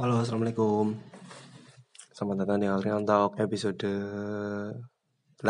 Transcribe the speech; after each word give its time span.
Halo, 0.00 0.24
Assalamualaikum. 0.24 0.96
Selamat 2.08 2.36
datang 2.40 2.64
di 2.64 2.64
Alrian 2.64 3.04
Talk 3.04 3.36
episode 3.36 3.84
8. 3.84 5.44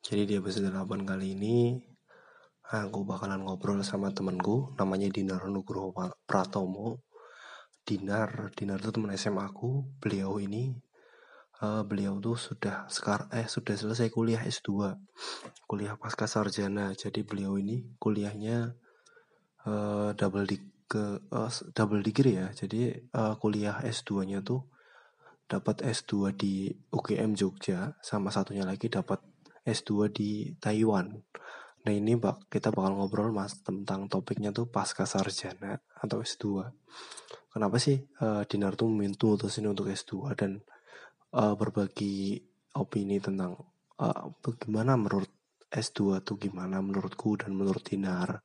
Jadi 0.00 0.22
di 0.24 0.34
episode 0.40 0.72
8 0.72 1.04
kali 1.04 1.36
ini, 1.36 1.76
aku 2.72 3.04
bakalan 3.04 3.44
ngobrol 3.44 3.84
sama 3.84 4.08
temenku, 4.08 4.72
namanya 4.80 5.12
Dinar 5.12 5.44
Nugroho 5.52 5.92
Pratomo. 6.24 7.04
Dinar, 7.84 8.56
Dinar 8.56 8.80
itu 8.80 8.88
teman 8.88 9.12
SMA 9.12 9.52
aku. 9.52 9.84
Beliau 10.00 10.40
ini, 10.40 10.72
uh, 11.60 11.84
beliau 11.84 12.16
tuh 12.24 12.40
sudah 12.40 12.88
sekarang 12.88 13.28
eh 13.36 13.44
sudah 13.44 13.76
selesai 13.76 14.08
kuliah 14.08 14.40
S2, 14.40 14.96
kuliah 15.68 15.92
pasca 16.00 16.24
sarjana. 16.24 16.96
Jadi 16.96 17.20
beliau 17.20 17.60
ini 17.60 17.84
kuliahnya 18.00 18.72
uh, 19.68 20.16
double 20.16 20.48
di 20.48 20.79
ke 20.90 21.22
uh, 21.30 21.50
double 21.70 22.02
degree 22.02 22.42
ya. 22.42 22.50
Jadi 22.50 22.90
uh, 23.14 23.38
kuliah 23.38 23.78
S2-nya 23.86 24.42
tuh 24.42 24.66
dapat 25.46 25.86
S2 25.86 26.34
di 26.34 26.74
UGM 26.90 27.38
Jogja 27.38 27.94
sama 28.02 28.34
satunya 28.34 28.66
lagi 28.66 28.90
dapat 28.90 29.22
S2 29.62 30.10
di 30.10 30.30
Taiwan. 30.58 31.14
Nah 31.86 31.92
ini 31.94 32.18
bak 32.18 32.50
kita 32.50 32.74
bakal 32.74 32.98
ngobrol 32.98 33.30
mas 33.30 33.62
tentang 33.62 34.10
topiknya 34.10 34.50
tuh 34.50 34.66
pasca 34.66 35.06
sarjana 35.06 35.78
atau 36.02 36.26
S2. 36.26 36.66
Kenapa 37.50 37.78
sih 37.78 37.98
uh, 38.22 38.42
Dinar 38.46 38.74
tuh 38.74 38.90
mutusin 38.90 39.70
untuk 39.70 39.90
S2 39.90 40.34
dan 40.34 40.62
uh, 41.34 41.54
berbagi 41.54 42.38
opini 42.78 43.18
tentang 43.18 43.58
uh, 43.98 44.30
bagaimana 44.42 44.94
menurut 44.94 45.30
S2 45.70 46.22
tuh 46.26 46.36
gimana 46.38 46.82
menurutku 46.82 47.38
dan 47.38 47.54
menurut 47.54 47.82
Dinar. 47.86 48.42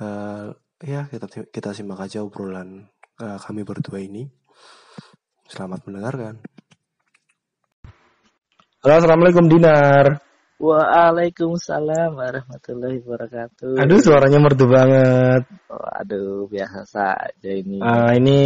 Uh, 0.00 0.54
ya 0.80 1.04
kita 1.12 1.28
kita 1.52 1.76
simak 1.76 2.00
aja 2.00 2.24
obrolan 2.24 2.88
uh, 3.20 3.36
kami 3.36 3.64
berdua 3.64 4.00
ini. 4.00 4.28
Selamat 5.50 5.84
mendengarkan. 5.84 6.40
Halo, 8.80 8.94
assalamualaikum 8.96 9.50
Dinar. 9.50 10.24
Waalaikumsalam 10.60 12.16
warahmatullahi 12.16 13.00
wabarakatuh. 13.00 13.80
Aduh, 13.80 14.00
suaranya 14.00 14.38
merdu 14.40 14.68
banget. 14.68 15.48
Oh, 15.72 15.88
aduh, 15.88 16.48
biasa 16.48 16.84
saja 16.84 17.50
ini. 17.50 17.80
Uh, 17.80 18.12
ini 18.16 18.40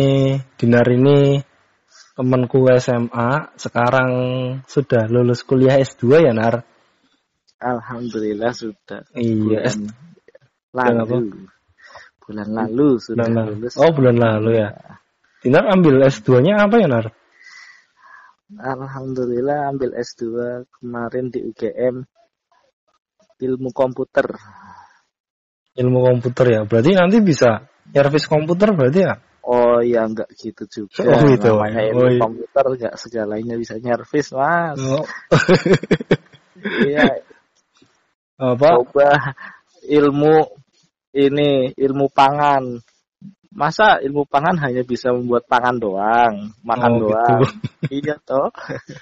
Dinar 0.59 0.87
ini 0.91 1.43
temanku 2.15 2.67
SMA, 2.79 3.59
sekarang 3.59 4.11
sudah 4.67 5.11
lulus 5.11 5.43
kuliah 5.43 5.79
S2 5.83 6.23
ya, 6.23 6.33
Nar? 6.35 6.63
Alhamdulillah 7.59 8.55
sudah. 8.55 9.03
Iya. 9.19 9.71
Lalu 10.75 11.51
bulan 12.25 12.49
lalu 12.51 12.97
sudah 13.01 13.29
bulan 13.29 13.47
lulus. 13.53 13.75
Oh 13.77 13.91
bulan 13.93 14.17
lalu 14.17 14.51
ya. 14.65 14.69
Dinar 15.45 15.65
ambil 15.69 16.09
S2-nya 16.09 16.57
apa 16.65 16.81
ya 16.81 16.89
Nar? 16.89 17.07
Alhamdulillah 18.55 19.69
ambil 19.73 19.93
S2 19.99 20.25
kemarin 20.81 21.29
di 21.29 21.45
UGM 21.45 22.05
ilmu 23.45 23.71
komputer. 23.77 24.31
Ilmu 25.75 25.99
komputer 26.01 26.47
ya. 26.49 26.61
Berarti 26.65 26.91
nanti 26.97 27.19
bisa 27.21 27.67
servis 27.93 28.25
komputer 28.31 28.73
berarti 28.73 29.01
ya? 29.05 29.15
Oh 29.45 29.85
ya 29.85 30.09
enggak 30.09 30.33
gitu 30.41 30.65
juga. 30.65 31.05
Oh, 31.05 31.21
gitu. 31.29 31.53
Namanya 31.53 31.83
ilmu 31.93 32.01
Oh, 32.01 32.09
iya. 32.09 32.21
komputer 32.25 32.65
enggak 32.73 32.95
segalanya 32.97 33.55
bisa 33.61 33.77
nyervis, 33.77 34.33
Mas. 34.33 34.81
Oh, 34.81 35.05
Iya, 36.65 37.21
apa? 38.41 38.69
coba 38.81 39.37
ilmu 39.85 40.64
ini 41.15 41.71
ilmu 41.79 42.11
pangan 42.11 42.83
masa 43.55 44.03
ilmu 44.03 44.27
pangan 44.27 44.59
hanya 44.67 44.83
bisa 44.83 45.15
membuat 45.15 45.47
pangan 45.47 45.79
doang 45.79 46.51
makan 46.67 46.91
Oh, 46.91 46.99
gitu. 46.99 47.07
doang 47.15 47.41
iya 48.03 48.15
toh 48.27 48.51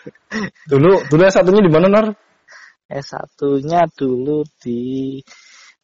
Dulu 0.70 1.08
dulu 1.08 1.22
satunya 1.32 1.64
di 1.64 1.72
mana 1.72 1.88
Nar? 1.88 2.06
S1 2.92 3.40
nya 3.64 3.88
dulu 3.88 4.44
di 4.60 5.16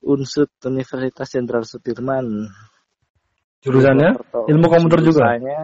Unsud 0.04 0.52
Universitas 0.68 1.32
Jenderal 1.32 1.64
Sudirman 1.64 2.44
Jurusannya 3.64 4.14
ilmu 4.46 4.66
komputer 4.68 5.00
juga. 5.02 5.32
Jurusannya 5.32 5.60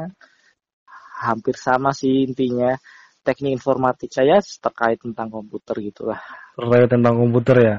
hampir 1.20 1.54
sama 1.60 1.92
sih 1.92 2.24
intinya 2.24 2.72
teknik 3.20 3.60
informatika 3.60 4.24
ya 4.24 4.40
terkait 4.40 4.96
tentang 5.00 5.28
komputer 5.28 5.76
gitulah 5.84 6.20
Terkait 6.56 6.88
tentang 6.88 7.14
komputer 7.20 7.56
ya. 7.60 7.76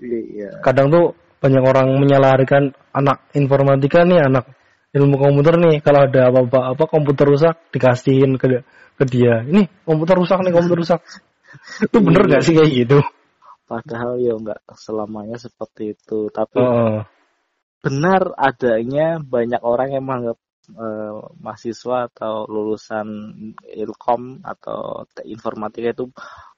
iya 0.00 0.60
Kadang 0.60 0.92
tuh 0.92 1.06
banyak 1.46 1.62
orang 1.62 1.94
menyalahkan 1.94 2.74
anak 2.90 3.30
informatika 3.38 4.02
nih, 4.02 4.26
anak 4.26 4.50
ilmu 4.90 5.14
komputer 5.14 5.54
nih. 5.62 5.78
Kalau 5.78 6.10
ada 6.10 6.34
apa-apa 6.34 6.74
apa 6.74 6.84
komputer 6.90 7.30
rusak 7.30 7.70
dikasihin 7.70 8.34
ke 8.34 8.66
ke 8.98 9.04
dia. 9.06 9.46
Ini 9.46 9.86
komputer 9.86 10.18
rusak 10.18 10.42
nih, 10.42 10.50
komputer 10.50 10.78
rusak. 10.82 11.00
Itu 11.86 12.02
bener 12.02 12.26
gak 12.26 12.42
sih 12.42 12.52
kayak 12.58 12.70
gitu? 12.74 12.98
padahal 13.66 14.22
ya 14.22 14.38
enggak 14.38 14.62
selamanya 14.78 15.36
seperti 15.36 15.98
itu 15.98 16.30
tapi 16.30 16.62
Oh, 16.62 17.02
benar 17.82 18.34
adanya 18.38 19.18
banyak 19.18 19.60
orang 19.62 19.88
yang 19.90 20.06
menganggap 20.06 20.38
eh, 20.70 21.14
mahasiswa 21.42 22.06
atau 22.10 22.46
lulusan 22.46 23.06
ilkom 23.66 24.42
atau 24.46 25.06
te- 25.10 25.26
informatika 25.26 25.94
itu 25.94 26.06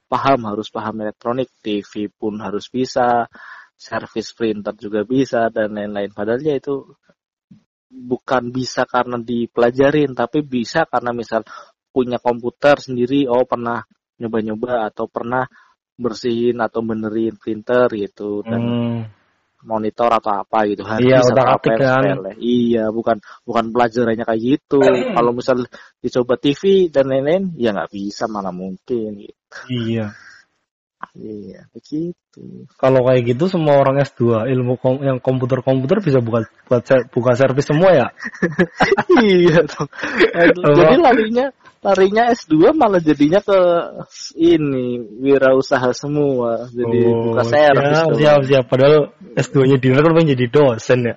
paham 0.09 0.49
harus 0.49 0.73
paham 0.73 1.05
elektronik, 1.05 1.53
TV 1.61 2.09
pun 2.09 2.41
harus 2.41 2.65
bisa, 2.73 3.29
servis 3.79 4.35
printer 4.35 4.75
juga 4.75 5.07
bisa 5.07 5.47
dan 5.47 5.71
lain-lain. 5.71 6.11
Padahal 6.11 6.43
ya 6.43 6.59
itu 6.59 6.83
bukan 7.87 8.51
bisa 8.51 8.83
karena 8.83 9.15
dipelajarin, 9.23 10.11
tapi 10.11 10.43
bisa 10.43 10.83
karena 10.83 11.15
misal 11.15 11.47
punya 11.89 12.19
komputer 12.19 12.75
sendiri, 12.83 13.25
oh 13.31 13.47
pernah 13.47 13.79
nyoba-nyoba 14.19 14.91
atau 14.91 15.07
pernah 15.07 15.47
bersihin 15.99 16.59
atau 16.59 16.79
benerin 16.83 17.35
printer 17.35 17.91
gitu 17.91 18.39
dan 18.43 18.61
hmm. 18.63 18.99
monitor 19.67 20.07
atau 20.15 20.43
apa 20.43 20.63
gitu 20.71 20.87
Iya, 20.87 21.19
Harddisk 21.19 21.31
atau 21.35 21.47
apa 21.59 21.71
kan. 21.75 22.03
sepele. 22.07 22.31
iya 22.39 22.85
bukan 22.87 23.17
bukan 23.43 23.65
pelajarannya 23.75 24.23
kayak 24.23 24.41
gitu 24.43 24.79
kalau 25.19 25.31
misal 25.35 25.59
dicoba 25.99 26.39
TV 26.39 26.87
dan 26.87 27.11
lain-lain 27.11 27.51
ya 27.59 27.75
nggak 27.75 27.91
bisa 27.91 28.31
mana 28.31 28.55
mungkin 28.55 29.27
gitu. 29.27 29.35
Iya. 29.67 30.15
Iya 31.15 31.63
begitu 31.71 32.67
Kalau 32.75 33.03
kayak 33.07 33.35
gitu 33.35 33.47
semua 33.47 33.79
orang 33.79 33.99
S2 34.03 34.47
ilmu 34.51 34.75
kom 34.79 34.99
yang 34.99 35.19
komputer-komputer 35.19 36.03
bisa 36.03 36.19
buka 36.19 36.47
buat 36.67 36.83
ser- 36.83 37.07
buka 37.09 37.31
servis 37.35 37.67
semua 37.67 37.89
ya? 37.95 38.07
iya 39.23 39.63
tuh 39.63 39.87
jadi 40.75 40.95
larinya 40.99 41.45
larinya 41.79 42.23
S2 42.35 42.75
malah 42.75 42.99
jadinya 42.99 43.39
ke 43.39 43.59
ini 44.35 44.99
wirausaha 45.23 45.95
semua 45.95 46.67
jadi 46.67 46.99
Oh, 47.07 47.31
buka 47.31 47.41
servis 47.47 47.99
tuh. 48.03 48.17
siap, 48.19 48.39
siap. 48.43 48.65
Padahal 48.67 49.15
S2-nya 49.39 49.77
Dinar 49.79 50.03
kan 50.03 50.11
pengen 50.19 50.35
jadi 50.35 50.45
dosen 50.51 50.99
ya. 51.07 51.15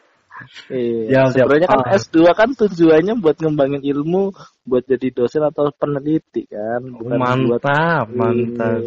Iya, 0.70 1.30
siap. 1.30 1.46
sebenarnya 1.50 1.68
kan 1.70 1.80
Ah. 1.86 1.98
S2 1.98 2.16
kan 2.34 2.48
tujuannya 2.54 3.14
buat 3.18 3.36
ngembangin 3.38 3.82
ilmu, 3.82 4.34
buat 4.62 4.82
jadi 4.86 5.10
dosen 5.10 5.42
atau 5.42 5.70
peneliti 5.74 6.46
kan, 6.46 6.82
bukan 6.82 7.18
buat 7.50 7.62
mantap, 7.62 8.06
mantap. 8.14 8.82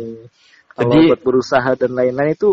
Jadi- 0.75 1.07
buat 1.11 1.21
berusaha 1.23 1.71
dan 1.79 1.91
lain-lain 1.95 2.35
itu 2.35 2.51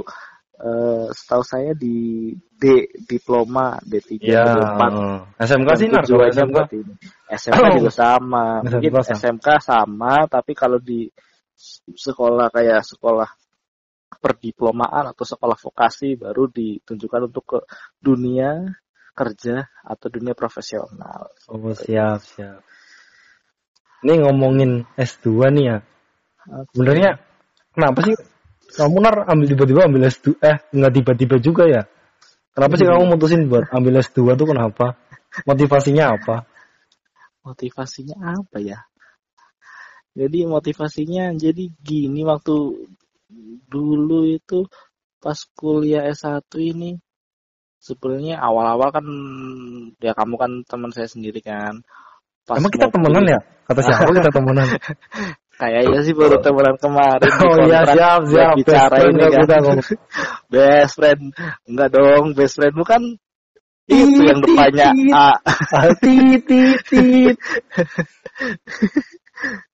eh, 0.63 1.07
setahu 1.11 1.43
saya 1.43 1.75
di 1.75 2.31
D 2.55 2.87
diploma 3.03 3.83
D3 3.83 4.23
Ya, 4.23 4.47
D4 4.55 4.83
SMK 5.43 5.69
sih 5.75 5.89
Nar, 5.91 6.07
kalau 6.07 6.31
SMK. 6.31 6.59
ini. 6.79 6.95
SMK 7.35 7.67
juga 7.83 7.91
sama. 7.91 8.45
Mungkin 8.63 8.79
SMK 8.79 9.03
sama. 9.03 9.19
SMK 9.19 9.49
sama, 9.59 10.15
tapi 10.31 10.53
kalau 10.55 10.79
di 10.79 11.11
sekolah 11.99 12.47
kayak 12.55 12.87
sekolah 12.87 13.27
perdiplomaan 14.23 15.11
atau 15.11 15.27
sekolah 15.27 15.59
vokasi 15.59 16.15
baru 16.15 16.47
ditunjukkan 16.47 17.21
untuk 17.27 17.43
ke 17.43 17.59
dunia 17.99 18.63
kerja 19.19 19.67
atau 19.83 20.07
dunia 20.15 20.39
profesional. 20.39 21.27
Oh, 21.51 21.75
siap, 21.75 22.23
siap. 22.23 22.63
Ini 24.07 24.23
ngomongin 24.23 24.87
S2 24.95 25.27
nih 25.59 25.65
ya. 25.67 25.79
Sebenarnya 26.75 27.19
kenapa 27.73 27.99
sih 28.07 28.17
kamu 28.73 28.97
Nar 29.05 29.17
ambil 29.29 29.47
tiba-tiba 29.53 29.81
ambil 29.85 30.09
S2 30.09 30.41
eh 30.41 30.57
nggak 30.73 30.93
tiba-tiba 30.97 31.37
juga 31.43 31.65
ya? 31.69 31.83
Kenapa 32.53 32.75
sih 32.77 32.85
kamu 32.89 33.05
mutusin 33.09 33.49
buat 33.49 33.69
ambil 33.73 34.01
S2 34.01 34.37
tuh 34.37 34.47
kenapa? 34.49 34.97
Motivasinya 35.49 36.17
apa? 36.17 36.45
Motivasinya 37.45 38.17
apa 38.37 38.59
ya? 38.61 38.79
Jadi 40.13 40.45
motivasinya 40.45 41.33
jadi 41.33 41.73
gini 41.81 42.21
waktu 42.25 42.85
dulu 43.73 44.29
itu 44.29 44.69
pas 45.17 45.41
kuliah 45.57 46.05
S1 46.13 46.45
ini 46.61 47.01
sebenarnya 47.81 48.37
awal-awal 48.39 48.93
kan 48.93 49.07
ya 49.99 50.13
kamu 50.13 50.35
kan 50.37 50.53
teman 50.69 50.93
saya 50.93 51.09
sendiri 51.09 51.41
kan. 51.41 51.81
Pas 52.45 52.61
Emang 52.61 52.73
kita 52.75 52.93
temenan 52.93 53.25
ya? 53.25 53.41
Kata 53.65 53.81
siapa 53.81 54.11
kita 54.13 54.31
temenan? 54.31 54.67
Kayaknya 55.61 56.01
sih 56.03 56.15
baru 56.17 56.41
temenan 56.41 56.77
kemarin 56.81 57.31
Oh 57.45 57.57
iya 57.69 57.85
siap 57.87 58.21
siap. 58.27 58.55
bicara 58.57 58.97
ini 59.05 59.21
nggak 59.21 59.47
kan. 59.47 59.61
ngomong. 59.63 59.79
best 60.53 60.95
friend. 60.99 61.23
Enggak 61.69 61.89
dong 61.93 62.25
best 62.33 62.55
friend 62.59 62.75
bukan 62.75 63.03
itu 63.91 64.21
yang 64.25 64.41
depannya 64.41 64.89
A. 65.13 65.31
Tit 66.01 66.41
tit 66.49 66.79
tit 66.89 67.37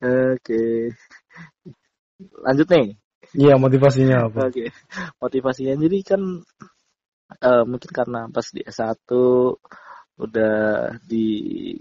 oke. 0.02 0.62
Lanjut 2.42 2.66
nih. 2.72 2.86
Iya 3.36 3.54
motivasinya 3.60 4.32
apa? 4.32 4.48
Oke, 4.48 4.72
motivasinya 5.20 5.76
jadi 5.76 5.98
kan 6.00 6.22
eh, 7.44 7.64
mungkin 7.69 7.90
karena 7.92 8.26
pas 8.32 8.48
di 8.50 8.64
S1 8.64 9.04
udah 10.19 10.56
di 11.06 11.26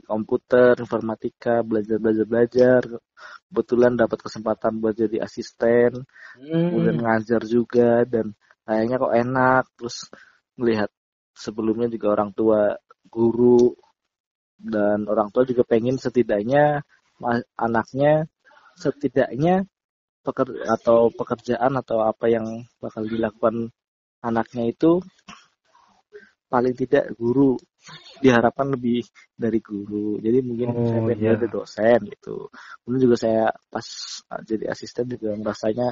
komputer, 0.06 0.78
informatika, 0.78 1.66
belajar 1.66 1.98
belajar 1.98 2.26
belajar, 2.30 2.82
kebetulan 3.50 3.98
dapat 3.98 4.20
kesempatan 4.22 4.78
buat 4.78 4.94
jadi 4.94 5.26
asisten, 5.26 6.06
kemudian 6.38 7.02
ngajar 7.02 7.42
juga 7.50 8.06
dan 8.06 8.38
kayaknya 8.62 8.96
kok 9.02 9.16
enak, 9.18 9.64
terus 9.74 9.98
melihat 10.54 10.90
sebelumnya 11.34 11.90
juga 11.90 12.14
orang 12.14 12.30
tua 12.38 12.78
guru 13.10 13.74
dan 14.58 15.06
orang 15.10 15.30
tua 15.34 15.46
juga 15.46 15.66
pengen 15.66 15.98
setidaknya 16.02 16.82
anaknya 17.58 18.26
setidaknya 18.78 19.66
peker 20.26 20.50
atau 20.66 21.10
pekerjaan 21.14 21.78
atau 21.78 22.04
apa 22.06 22.30
yang 22.30 22.66
bakal 22.82 23.06
dilakukan 23.06 23.74
anaknya 24.22 24.70
itu 24.70 25.02
paling 26.52 26.74
tidak 26.74 27.14
guru 27.16 27.56
diharapkan 28.20 28.74
lebih 28.74 29.06
dari 29.38 29.60
guru 29.62 30.18
jadi 30.18 30.42
mungkin 30.42 30.68
Oh, 30.74 30.86
saya 30.90 31.02
pengen 31.06 31.20
iya. 31.22 31.32
jadi 31.38 31.48
dosen 31.48 32.00
gitu 32.10 32.36
kemudian 32.84 33.02
juga 33.06 33.16
saya 33.22 33.44
pas 33.70 33.88
uh, 34.34 34.42
jadi 34.44 34.66
asisten 34.74 35.06
juga 35.08 35.38
rasanya 35.46 35.88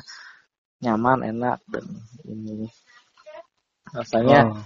nyaman 0.82 1.20
enak 1.32 1.60
dan 1.70 1.86
ini 2.26 2.68
rasanya 3.94 4.40
Oh. 4.52 4.58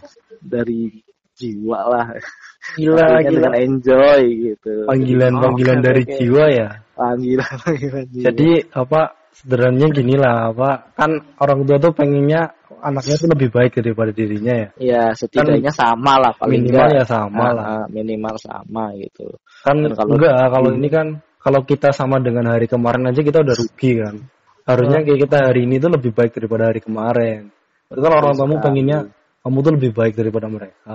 dari 0.42 1.04
jiwa 1.36 1.80
lah 1.88 2.08
gila 2.76 3.24
gila 3.24 3.28
dengan 3.28 3.54
enjoy 3.56 4.22
gitu 4.52 4.74
panggilan 4.88 5.34
Oh, 5.38 5.42
panggilan 5.48 5.78
oke, 5.80 5.86
dari 5.86 6.04
oke. 6.04 6.14
jiwa 6.20 6.44
ya 6.52 6.70
panggilan 6.96 7.52
panggilan 7.64 8.06
jiwa. 8.12 8.24
jadi 8.32 8.50
apa 8.76 9.02
sederhananya 9.32 9.88
gini 9.96 10.16
lah 10.20 10.52
apa 10.52 10.70
kan 11.00 11.12
orang 11.40 11.64
tua 11.64 11.78
tuh 11.80 11.94
pengennya 11.96 12.52
anaknya 12.82 13.16
tuh 13.20 13.30
lebih 13.30 13.50
baik 13.52 13.72
daripada 13.80 14.12
dirinya 14.12 14.54
ya. 14.56 14.68
Ya 14.80 15.04
setidaknya 15.14 15.72
sama 15.72 16.18
lah 16.20 16.32
paling 16.36 16.64
minimal 16.66 16.88
enggak. 16.88 17.00
ya 17.00 17.06
sama 17.06 17.44
Ah, 17.44 17.52
lah. 17.54 17.66
ah, 17.66 17.86
minimal 17.92 18.36
sama 18.40 18.84
gitu. 18.98 19.28
kan 19.64 19.76
Dan 19.80 19.92
kalau- 19.96 20.16
enggak 20.16 20.36
kalau 20.50 20.70
Hmm. 20.72 20.78
ini 20.80 20.88
kan 20.90 21.08
kalau 21.40 21.62
kita 21.64 21.90
sama 21.92 22.20
dengan 22.20 22.52
hari 22.52 22.68
kemarin 22.68 23.08
aja 23.08 23.22
kita 23.24 23.44
udah 23.44 23.56
rugi 23.56 23.92
kan. 24.00 24.16
Harusnya 24.68 25.00
kayak 25.02 25.20
kita 25.26 25.38
hari 25.50 25.66
ini 25.66 25.82
tuh 25.82 25.90
lebih 25.90 26.12
baik 26.14 26.32
daripada 26.36 26.70
hari 26.70 26.80
kemarin. 26.80 27.50
Itu 27.90 28.00
kan 28.00 28.12
orang 28.14 28.34
tuamu 28.38 28.56
pengennya 28.62 29.10
kamu 29.42 29.58
tuh 29.66 29.72
lebih 29.80 29.92
baik 29.98 30.14
daripada 30.14 30.46
mereka. 30.46 30.94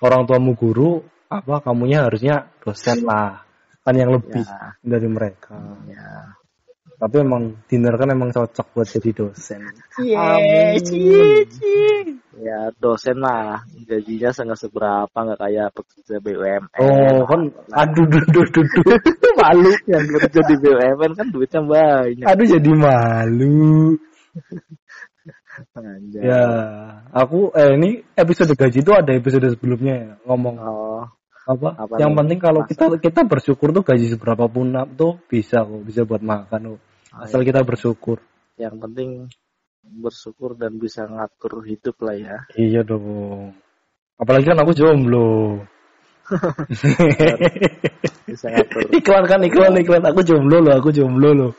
Orang 0.00 0.24
tuamu 0.24 0.56
guru 0.56 1.02
apa 1.28 1.60
kamunya 1.60 2.08
harusnya 2.08 2.48
dosen 2.64 3.04
lah. 3.04 3.44
Kan 3.82 3.98
yang 3.98 4.14
lebih 4.14 4.46
Ya, 4.46 4.78
dari 4.80 5.08
mereka. 5.10 5.58
Ya. 5.90 6.38
Tapi 7.02 7.18
emang 7.18 7.58
dinner 7.66 7.98
kan 7.98 8.14
emang 8.14 8.30
cocok 8.30 8.66
buat 8.78 8.86
jadi 8.86 9.10
dosen 9.10 9.58
Ya 12.42 12.70
dosen 12.78 13.18
lah 13.18 13.60
gajinya 13.86 14.30
sangat 14.30 14.62
seberapa 14.62 15.10
nggak 15.10 15.40
kayak 15.42 15.68
pekerja 15.74 16.16
BUMN. 16.22 16.62
oh 16.78 17.26
kan 17.26 17.40
aduh 17.74 18.06
duh 18.06 18.22
duh 18.30 18.46
duh 18.54 18.62
duh. 18.66 18.96
malu 19.42 19.70
yang 19.90 20.04
kerja 20.06 20.40
di 20.46 20.54
BUMN 20.62 21.12
kan 21.18 21.26
duitnya 21.34 21.60
banyak. 21.66 22.22
aduh 22.26 22.46
jadi 22.46 22.70
malu 22.70 23.98
Anjay. 25.76 26.24
Ya, 26.24 26.44
aku 27.12 27.52
eh 27.52 27.76
ini 27.76 28.00
episode 28.16 28.56
gaji 28.56 28.80
itu 28.80 28.92
ada 28.96 29.12
episode 29.12 29.44
sebelumnya 29.52 29.94
ya, 30.00 30.12
ngomong 30.24 30.56
Oh, 30.56 31.04
apa? 31.44 31.68
Apa 31.76 32.00
yang 32.00 32.16
nih? 32.16 32.18
penting 32.24 32.38
kalau 32.40 32.60
Masa? 32.64 32.70
kita 32.72 32.84
kita 33.04 33.20
bersyukur 33.28 33.68
tuh 33.76 33.84
gaji 33.84 34.06
seberapa 34.16 34.48
pun 34.48 34.72
tuh 34.96 35.20
bisa 35.28 35.60
kok, 35.60 35.82
bisa 35.84 36.08
buat 36.08 36.24
makan 36.24 36.78
kok. 36.78 36.80
Ah, 37.12 37.28
Asal 37.28 37.44
kita 37.44 37.60
bersyukur. 37.60 38.18
yang 38.56 38.76
penting 38.78 39.26
bersyukur 39.82 40.54
dan 40.54 40.78
bisa 40.78 41.04
ngatur 41.04 41.60
hidup 41.66 41.96
lah 42.00 42.14
ya. 42.14 42.36
Iya 42.54 42.80
dong. 42.84 43.52
Apalagi 44.16 44.48
kan 44.48 44.60
aku 44.60 44.72
jomblo. 44.72 45.60
Bisa 48.28 48.46
ngatur. 48.48 48.88
iklan 48.94 49.24
kan 49.26 49.40
iklan 49.42 49.74
iklan 49.76 50.04
aku 50.06 50.22
jomblo 50.22 50.62
loh, 50.62 50.72
aku 50.78 50.88
jomblo 50.94 51.30
loh. 51.34 51.52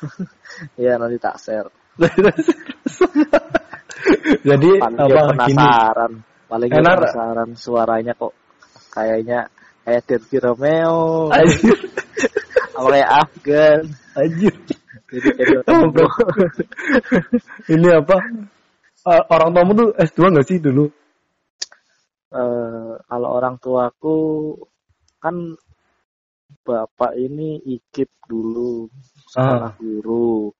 ya 0.80 0.98
nanti 0.98 1.16
tak 1.16 1.38
share. 1.38 1.70
Jadi 4.48 4.70
Paling 4.80 4.98
apa 4.98 5.20
gini? 5.46 5.56
penasaran. 5.56 6.12
Paling 6.50 6.68
dia 6.72 6.80
Enar. 6.82 6.98
penasaran 6.98 7.48
suaranya 7.54 8.12
kok 8.18 8.32
kayaknya 8.90 9.46
kayak 9.86 10.02
Derby 10.08 10.36
Romeo. 10.42 11.30
Kayak 12.80 13.08
Afgan. 13.12 13.80
anjir. 14.16 14.54
Ini 17.74 17.88
apa? 17.98 18.16
Eh, 19.00 19.22
orang 19.32 19.50
tuamu 19.56 19.72
tuh 19.74 19.88
S2 19.96 20.20
gak 20.36 20.46
sih 20.46 20.58
dulu? 20.60 20.86
eh, 22.30 22.92
kalau 23.10 23.28
orang 23.34 23.58
tuaku 23.58 24.18
kan 25.18 25.36
bapak 26.66 27.12
ini 27.18 27.58
ikip 27.66 28.10
dulu 28.26 28.86
sekolah 29.30 29.74
guru. 29.78 30.50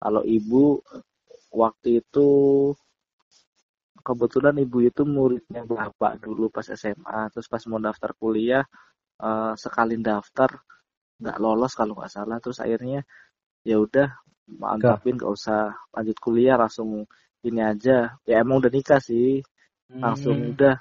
Kalau 0.00 0.22
ibu 0.24 0.84
waktu 1.54 2.04
itu 2.04 2.28
kebetulan 4.04 4.60
ibu 4.60 4.84
itu 4.84 5.02
muridnya 5.08 5.64
bapak 5.64 6.20
dulu 6.20 6.52
pas 6.52 6.68
SMA, 6.68 7.32
terus 7.32 7.48
pas 7.48 7.64
mau 7.68 7.80
daftar 7.80 8.12
kuliah 8.20 8.64
eh, 9.20 9.54
sekali 9.56 9.96
daftar 10.00 10.50
nggak 11.20 11.38
lolos 11.40 11.72
kalau 11.72 11.96
nggak 11.96 12.12
salah, 12.12 12.36
terus 12.42 12.60
akhirnya 12.60 13.00
ya 13.64 13.76
udah 13.80 14.08
mantapin 14.60 15.16
nggak 15.16 15.32
usah 15.38 15.72
lanjut 15.94 16.16
kuliah 16.20 16.56
langsung 16.60 17.08
ini 17.44 17.60
aja. 17.60 18.16
Ya 18.28 18.34
emang 18.44 18.60
udah 18.62 18.72
nikah 18.72 19.00
sih, 19.02 19.40
langsung 20.04 20.36
Hmm. 20.38 20.52
udah 20.52 20.74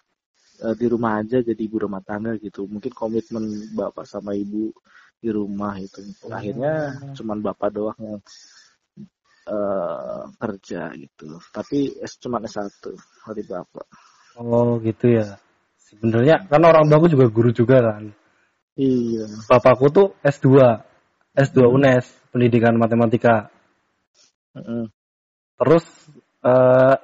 eh, 0.66 0.76
di 0.80 0.86
rumah 0.92 1.20
aja 1.22 1.38
jadi 1.44 1.62
ibu 1.68 1.78
rumah 1.86 2.02
tangga 2.04 2.36
gitu 2.40 2.66
mungkin 2.68 2.92
komitmen 2.96 3.46
bapak 3.78 4.06
sama 4.08 4.32
ibu 4.36 4.72
di 5.24 5.30
rumah 5.32 5.80
itu 5.80 6.04
akhirnya 6.32 6.74
cuman 7.16 7.40
bapak 7.46 7.70
doang 7.72 8.00
yang 8.00 8.20
eh, 9.56 10.24
kerja 10.42 10.82
gitu 11.00 11.28
tapi 11.56 11.80
S 12.00 12.14
cuman 12.24 12.44
S1 12.48 12.92
dari 13.28 13.44
bapak 13.48 13.88
Oh 14.34 14.82
gitu 14.82 15.06
ya. 15.14 15.38
Sebenarnya 15.78 16.50
kan 16.50 16.62
orang 16.66 16.90
tuaku 16.90 17.06
juga 17.14 17.26
guru 17.30 17.50
juga 17.54 17.78
kan. 17.86 18.04
iya 18.74 19.26
Bapakku 19.46 19.94
tuh 19.94 20.08
S2. 20.26 20.82
S2 21.38 21.70
UNES, 21.70 22.06
pendidikan 22.34 22.74
matematika. 22.76 23.54
Mm-mm. 24.58 24.90
Terus 25.62 25.86
eh 26.44 26.96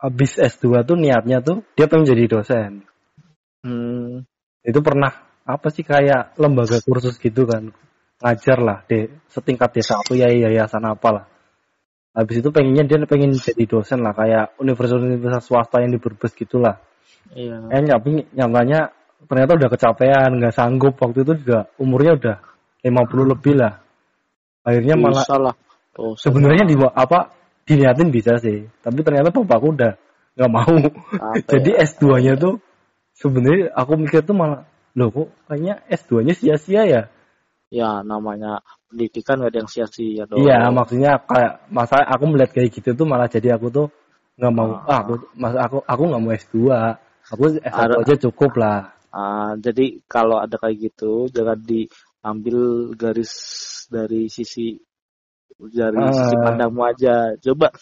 habis 0.00 0.32
S2 0.40 0.80
tuh 0.88 0.96
niatnya 0.96 1.44
tuh 1.44 1.60
dia 1.76 1.84
pengen 1.84 2.08
jadi 2.08 2.24
dosen. 2.24 2.88
hmm, 3.60 4.24
Itu 4.64 4.80
pernah 4.80 5.12
apa 5.44 5.68
sih 5.68 5.84
kayak 5.84 6.40
lembaga 6.40 6.80
kursus 6.80 7.20
gitu 7.20 7.44
kan. 7.44 7.68
Ngajar 8.20 8.58
lah 8.60 8.78
deh 8.88 9.12
setingkat 9.28 9.80
desa 9.80 10.00
aku 10.00 10.16
ya 10.16 10.32
yayasan 10.32 10.84
apa 10.88 11.08
lah. 11.12 11.24
Habis 12.10 12.42
itu 12.42 12.48
pengennya 12.50 12.84
dia 12.88 12.98
pengen 13.06 13.36
jadi 13.36 13.64
dosen 13.68 14.02
lah 14.02 14.16
kayak 14.16 14.58
universitas-universitas 14.58 15.46
swasta 15.46 15.78
yang 15.84 15.94
di 15.94 16.00
Brebes 16.00 16.34
gitulah. 16.34 16.80
iya 17.36 17.60
Eh 17.70 17.84
tapi 17.86 18.26
nyatanya 18.34 18.90
ternyata 19.28 19.52
udah 19.56 19.68
kecapean, 19.70 20.30
nggak 20.40 20.56
sanggup 20.56 20.96
waktu 20.96 21.22
itu 21.22 21.32
juga 21.44 21.68
umurnya 21.76 22.12
udah 22.16 22.36
50 22.82 23.32
lebih 23.36 23.54
lah. 23.60 23.79
Akhirnya 24.66 24.94
malah 24.96 25.24
bisa 25.24 25.36
lah 25.40 25.54
Tuh, 25.90 26.14
sebenarnya 26.14 26.64
di 26.68 26.76
apa 26.78 27.34
diniatin 27.66 28.14
bisa 28.14 28.38
sih, 28.38 28.66
tapi 28.82 29.02
ternyata 29.02 29.30
bapakku 29.34 29.74
udah 29.74 29.92
nggak 30.38 30.50
mau. 30.50 30.74
apa 31.18 31.38
Jadi 31.52 31.70
ya? 31.74 31.82
S2-nya 31.86 32.34
tuh 32.38 32.62
sebenarnya 33.18 33.74
aku 33.74 33.92
mikir 33.98 34.22
tuh 34.22 34.34
malah 34.36 34.64
loh 34.94 35.08
kok 35.10 35.28
kayaknya 35.46 35.82
S2-nya 35.86 36.34
sia-sia 36.34 36.82
ya. 36.86 37.02
ya 37.70 38.02
namanya 38.02 38.58
pendidikan 38.90 39.38
gak 39.38 39.54
ada 39.54 39.58
yang 39.62 39.70
sia-sia 39.70 40.26
dong 40.26 40.42
Iya, 40.42 40.74
maksudnya 40.74 41.22
kayak 41.22 41.70
masa 41.70 42.02
aku 42.02 42.26
melihat 42.26 42.50
kayak 42.50 42.74
gitu 42.74 42.98
tuh 42.98 43.06
malah 43.06 43.30
jadi 43.30 43.54
aku 43.54 43.70
tuh 43.70 43.86
nggak 44.34 44.50
mau 44.50 44.74
Ah. 44.74 44.90
ah 44.90 44.98
aku 45.06 45.14
mas 45.38 45.54
aku 45.54 45.78
aku 45.86 46.02
nggak 46.10 46.22
mau 46.22 46.32
S2. 46.34 46.56
Aku 47.30 47.42
S1 47.62 47.70
Ada- 47.78 47.98
aja 48.02 48.14
cukup 48.26 48.58
lah. 48.58 48.90
Ah, 49.14 49.54
jadi 49.54 50.02
kalau 50.10 50.42
ada 50.42 50.58
kayak 50.58 50.90
gitu 50.90 51.30
jangan 51.30 51.58
diambil 52.20 52.92
garis 53.00 53.32
dari 53.88 54.28
sisi 54.28 54.76
dari 55.56 55.96
Ah. 56.00 56.12
sisi 56.12 56.36
pandangmu 56.36 56.80
aja. 56.84 57.32
Coba 57.40 57.72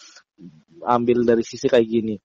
ambil 0.87 1.27
dari 1.27 1.43
sisi 1.43 1.67
kayak 1.67 1.87
gini. 1.87 2.15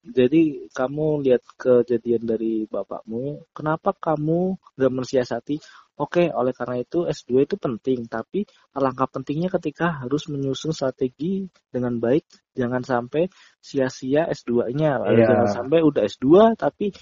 Jadi 0.00 0.70
kamu 0.72 1.20
lihat 1.28 1.44
kejadian 1.60 2.24
dari 2.24 2.64
bapakmu, 2.64 3.52
kenapa 3.52 3.92
kamu 3.92 4.56
gak 4.80 4.92
mensiasati? 4.96 5.60
Oke, 6.00 6.32
oleh 6.32 6.56
karena 6.56 6.80
itu 6.80 7.04
S2 7.04 7.44
itu 7.44 7.60
penting, 7.60 8.08
tapi 8.08 8.48
alangkah 8.72 9.04
pentingnya 9.04 9.52
ketika 9.52 10.00
harus 10.00 10.32
menyusun 10.32 10.72
strategi 10.72 11.44
dengan 11.68 12.00
baik, 12.00 12.24
jangan 12.56 12.80
sampai 12.80 13.28
sia-sia 13.60 14.24
S2-nya. 14.32 15.04
Lalu 15.04 15.20
Iya. 15.20 15.28
Jangan 15.28 15.48
sampai 15.52 15.78
udah 15.84 16.02
S2 16.08 16.56
tapi 16.56 16.96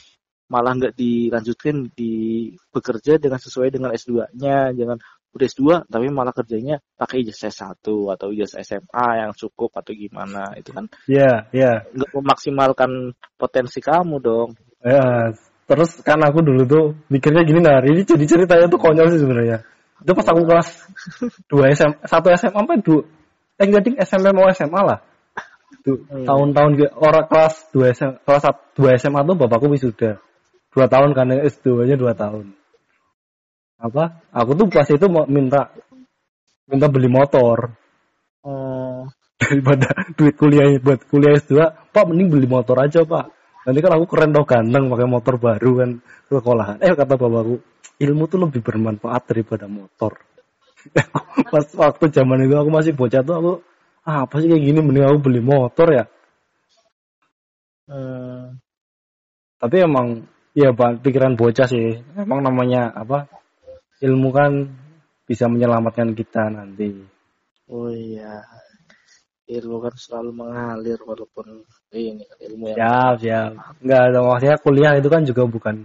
malah 0.49 0.73
nggak 0.77 0.97
dilanjutkan 0.97 1.93
di 1.93 2.49
bekerja 2.73 3.21
dengan 3.21 3.37
sesuai 3.41 3.69
dengan 3.69 3.93
S2-nya 3.93 4.73
jangan 4.73 4.99
udah 5.37 5.47
S2 5.47 5.63
tapi 5.93 6.09
malah 6.09 6.33
kerjanya 6.33 6.81
pakai 6.97 7.21
ijazah 7.21 7.53
S1 7.53 7.85
atau 7.85 8.33
ijazah 8.33 8.65
SMA 8.65 9.07
yang 9.21 9.37
cukup 9.37 9.77
atau 9.77 9.93
gimana 9.93 10.57
itu 10.57 10.73
kan 10.73 10.89
Iya, 11.05 11.53
iya. 11.53 11.85
nggak 11.93 12.11
memaksimalkan 12.17 13.13
potensi 13.37 13.85
kamu 13.85 14.19
dong 14.25 14.57
Ya, 14.79 15.35
terus 15.67 15.99
kan 16.07 16.23
aku 16.23 16.39
dulu 16.39 16.63
tuh 16.63 16.85
mikirnya 17.11 17.43
gini 17.43 17.59
nah, 17.59 17.83
ini 17.83 18.07
jadi 18.07 18.25
ceritanya 18.25 18.71
tuh 18.71 18.79
konyol 18.79 19.11
sih 19.11 19.19
sebenarnya. 19.19 19.67
Itu 19.99 20.15
pas 20.15 20.27
aku 20.31 20.47
kelas 20.47 20.69
2 21.51 21.75
SM, 21.75 21.93
1 22.07 22.39
SMA 22.39 22.55
sampai 22.55 22.79
2 22.79 23.59
eh 23.59 23.67
enggak 23.67 23.99
SMP 24.07 24.31
mau 24.31 24.47
SMA 24.55 24.81
lah. 24.87 25.03
Tuh, 25.83 25.99
Hmm. 26.07 26.23
tahun-tahun 26.23 26.95
orang 26.95 27.27
kelas 27.27 27.55
2 27.75 27.91
SM, 27.91 28.13
kelas 28.23 28.45
2 28.79 29.03
SMA 29.03 29.21
tuh 29.27 29.35
bapakku 29.35 29.67
wisuda. 29.67 30.23
2 30.79 30.87
tahun 30.87 31.11
kan 31.19 31.35
S2-nya 31.43 31.99
2 31.99 32.15
tahun. 32.15 32.55
Apa? 33.83 34.23
Aku 34.31 34.55
tuh 34.55 34.71
pas 34.71 34.87
itu 34.87 35.07
mau 35.11 35.27
minta 35.27 35.75
minta 36.71 36.87
beli 36.87 37.11
motor 37.11 37.75
oh 38.47 39.11
daripada 39.43 39.95
duit 40.19 40.35
kuliah 40.35 40.67
buat 40.83 41.07
kuliah 41.07 41.39
S2, 41.39 41.55
Pak 41.95 42.05
mending 42.11 42.29
beli 42.29 42.47
motor 42.51 42.75
aja, 42.83 43.07
Pak. 43.07 43.27
Nanti 43.63 43.79
kan 43.79 43.95
aku 43.95 44.05
keren 44.11 44.35
tau 44.35 44.43
ganteng 44.43 44.91
pakai 44.91 45.07
motor 45.07 45.35
baru 45.39 45.71
kan 45.79 45.91
ke 46.27 46.33
sekolahan. 46.35 46.77
Eh 46.83 46.91
kata 46.91 47.15
bapakku, 47.15 47.63
ilmu 48.03 48.25
tuh 48.27 48.39
lebih 48.43 48.61
bermanfaat 48.67 49.23
daripada 49.31 49.71
motor. 49.71 50.19
Pas 51.53 51.67
waktu 51.75 52.05
zaman 52.11 52.49
itu 52.49 52.55
aku 52.55 52.71
masih 52.71 52.93
bocah 52.99 53.23
tuh 53.23 53.35
aku 53.35 53.53
ah, 54.09 54.27
apa 54.27 54.35
sih 54.43 54.49
kayak 54.51 54.63
gini 54.63 54.79
mending 54.83 55.07
aku 55.07 55.19
beli 55.23 55.41
motor 55.43 55.89
ya. 55.93 56.05
Hmm, 57.89 58.61
Tapi 59.57 59.77
emang 59.81 60.29
ya 60.59 60.75
Pak, 60.75 61.07
pikiran 61.07 61.39
bocah 61.39 61.71
sih. 61.71 62.03
Emang 62.19 62.43
namanya 62.43 62.91
apa? 62.91 63.31
Ilmu 64.03 64.29
kan 64.35 64.53
bisa 65.29 65.47
menyelamatkan 65.47 66.17
kita 66.19 66.51
nanti. 66.51 67.05
oh 67.69 67.93
iya 67.93 68.41
ilmu 69.49 69.81
kan 69.81 69.93
selalu 69.97 70.31
mengalir 70.45 70.97
walaupun 71.05 71.65
ini 71.93 72.25
kan 72.25 72.39
ilmu 72.49 72.65
yang 72.73 72.77
Siap, 72.81 73.15
siap. 73.21 73.51
Enggak, 73.81 74.03
ada 74.13 74.19
maksudnya 74.25 74.57
kuliah 74.61 74.93
itu 74.97 75.09
kan 75.09 75.23
juga 75.25 75.43
bukan 75.49 75.77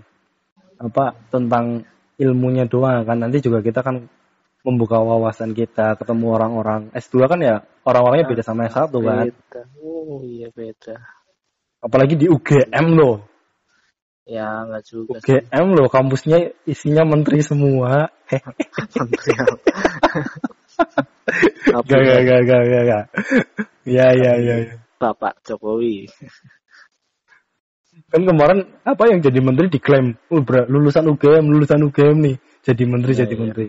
apa 0.79 1.15
tentang 1.31 1.87
ilmunya 2.19 2.67
doang 2.67 3.07
kan. 3.07 3.19
Nanti 3.23 3.39
juga 3.39 3.63
kita 3.63 3.79
kan 3.83 4.07
membuka 4.63 4.99
wawasan 4.99 5.51
kita, 5.55 5.95
ketemu 5.99 6.39
orang-orang. 6.39 6.91
S2 6.95 7.27
kan 7.27 7.39
ya 7.39 7.63
orang-orangnya 7.83 8.27
beda 8.31 8.43
sama 8.43 8.67
S1 8.67 8.91
kan. 8.91 9.27
beda 9.27 9.61
oh 9.83 10.23
iya 10.23 10.47
beda 10.51 10.99
Apalagi 11.83 12.15
di 12.15 12.31
UGM 12.31 12.95
loh. 12.95 13.32
Ya 14.23 14.63
nggak 14.67 14.83
juga 14.87 15.19
UGM 15.19 15.67
loh, 15.75 15.87
kampusnya 15.91 16.55
isinya 16.63 17.03
menteri 17.03 17.43
semua. 17.43 18.07
Eh, 18.31 18.39
menteri 18.99 19.31
apa 19.35 19.55
gak, 21.89 22.01
gak, 22.01 22.21
gak, 22.23 22.41
gak, 22.47 22.63
gak, 22.65 22.83
gak. 22.87 23.05
Ya, 23.83 24.07
ya, 24.15 24.33
ya. 24.39 24.55
ya. 24.63 24.75
Bapak 24.99 25.43
Jokowi 25.43 26.07
Kan 28.13 28.29
kemarin 28.29 28.69
apa 28.85 29.03
yang 29.09 29.25
jadi 29.25 29.41
menteri 29.41 29.73
diklaim, 29.73 30.17
oh, 30.29 30.41
lulusan 30.69 31.09
UGM, 31.13 31.49
lulusan 31.49 31.81
UGM 31.81 32.17
nih, 32.21 32.35
jadi 32.61 32.83
menteri, 32.85 33.11
Iya, 33.13 33.19
jadi 33.25 33.33
iya. 33.33 33.41
menteri. 33.41 33.67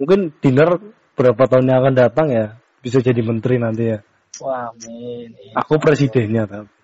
Mungkin 0.00 0.20
dinner 0.40 0.68
berapa 1.16 1.42
tahun 1.44 1.68
yang 1.68 1.78
akan 1.84 1.94
datang 1.96 2.26
ya, 2.32 2.56
bisa 2.80 3.04
jadi 3.04 3.20
menteri 3.20 3.60
nanti 3.60 3.84
ya. 3.96 3.98
wah 4.40 4.68
amin. 4.72 5.32
Aku 5.56 5.80
presidennya 5.80 6.44
tapi. 6.44 6.75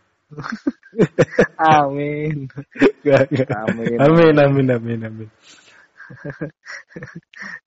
Amin 1.58 2.48
Gak, 3.04 3.28
gak. 3.32 3.48
amin 3.50 3.96
Amin, 3.98 4.34
amin, 4.36 4.66
amin, 4.72 5.00
amin. 5.08 5.28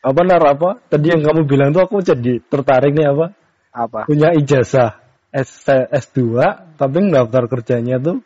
apa 0.05 0.21
nar 0.21 0.43
apa? 0.45 0.77
Tadi 0.85 1.09
yang 1.09 1.25
kamu 1.25 1.49
bilang 1.49 1.69
tuh 1.73 1.81
aku 1.81 2.05
jadi 2.05 2.41
tertarik 2.45 2.93
nih 2.93 3.09
apa? 3.09 3.33
apa 3.73 4.05
Punya 4.05 4.31
ijazah 4.37 5.01
S 5.33 5.65
S2 5.91 6.37
tapi 6.77 6.97
daftar 7.11 7.43
kerjanya 7.49 7.97
tuh 7.99 8.21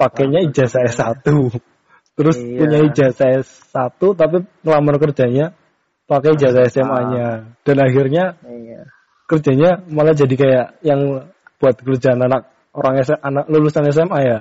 pakainya 0.00 0.42
ijazah 0.48 0.88
S1. 0.88 1.22
Terus 2.18 2.34
Iya. 2.40 2.58
punya 2.58 2.78
ijazah 2.88 3.28
S1 3.44 4.00
tapi 4.16 4.36
ngelamar 4.64 4.96
kerjanya 4.98 5.52
pakai 6.08 6.34
ijazah 6.34 6.64
SMA-nya. 6.72 7.52
Dan 7.62 7.76
akhirnya 7.84 8.24
iya 8.48 8.88
kerjanya 9.28 9.84
malah 9.92 10.16
jadi 10.16 10.34
kayak 10.34 10.66
yang 10.80 11.28
buat 11.60 11.76
kerjaan 11.84 12.24
anak 12.24 12.48
orang 12.78 12.94
S 13.02 13.10
anak 13.18 13.44
lulusan 13.50 13.90
SMA 13.90 14.20
ya. 14.22 14.38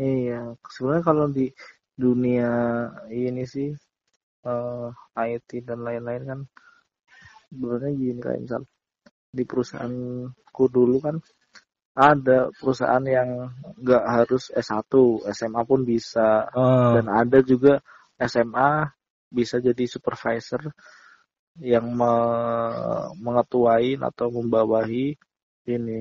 Iya, 0.00 0.56
sebenarnya 0.72 1.04
kalau 1.04 1.26
di 1.28 1.52
dunia 1.92 2.50
ini 3.12 3.44
sih 3.44 3.68
eh, 4.48 4.88
IT 5.28 5.50
dan 5.68 5.84
lain-lain 5.84 6.22
kan 6.24 6.40
sebenarnya 7.52 7.90
gini 7.92 8.20
kayak 8.24 8.40
misal 8.46 8.62
di 9.30 9.42
perusahaanku 9.46 10.64
dulu 10.72 10.96
kan 11.04 11.16
ada 11.94 12.48
perusahaan 12.56 13.02
yang 13.04 13.50
nggak 13.82 14.04
harus 14.06 14.48
S1, 14.54 15.20
SMA 15.36 15.62
pun 15.66 15.82
bisa 15.84 16.48
Ah, 16.54 16.94
dan 16.96 17.06
ada 17.10 17.38
juga 17.44 17.82
SMA 18.16 18.88
bisa 19.28 19.60
jadi 19.60 19.84
supervisor 19.86 20.70
yang 21.60 21.86
me- 21.92 23.10
mengetuain 23.20 24.00
atau 24.00 24.32
membawahi 24.32 25.18
ini 25.68 26.00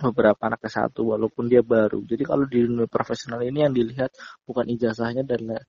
beberapa 0.00 0.40
anak 0.48 0.64
S1 0.64 0.96
walaupun 0.96 1.52
dia 1.52 1.60
baru. 1.60 2.00
Jadi 2.08 2.22
kalau 2.24 2.48
di 2.48 2.64
dunia 2.64 2.88
profesional 2.88 3.44
ini 3.44 3.60
yang 3.60 3.74
dilihat 3.76 4.12
bukan 4.48 4.64
ijazahnya 4.72 5.26
dan 5.28 5.52
la- 5.52 5.66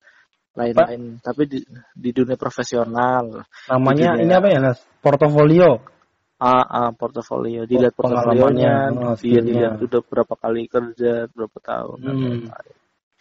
lain-lain, 0.54 1.18
tapi 1.18 1.50
di, 1.50 1.58
di 1.92 2.10
dunia 2.14 2.38
profesional, 2.38 3.42
namanya 3.66 4.14
Jadi 4.14 4.22
ini 4.22 4.32
apa 4.32 4.48
ya 4.48 4.58
Nas? 4.62 4.78
Portofolio. 5.02 5.82
ah, 6.38 6.64
ah, 6.66 6.90
portofolio, 6.94 7.64
dilihat 7.64 7.94
Pengalamannya, 7.96 8.94
portofolionya, 8.94 9.12
oh, 9.12 9.16
dia 9.18 9.40
dilihat 9.42 9.72
udah 9.80 10.00
berapa 10.04 10.34
kali 10.38 10.62
kerja, 10.70 11.26
berapa 11.30 11.58
tahun. 11.58 11.98
Hmm. 12.04 12.40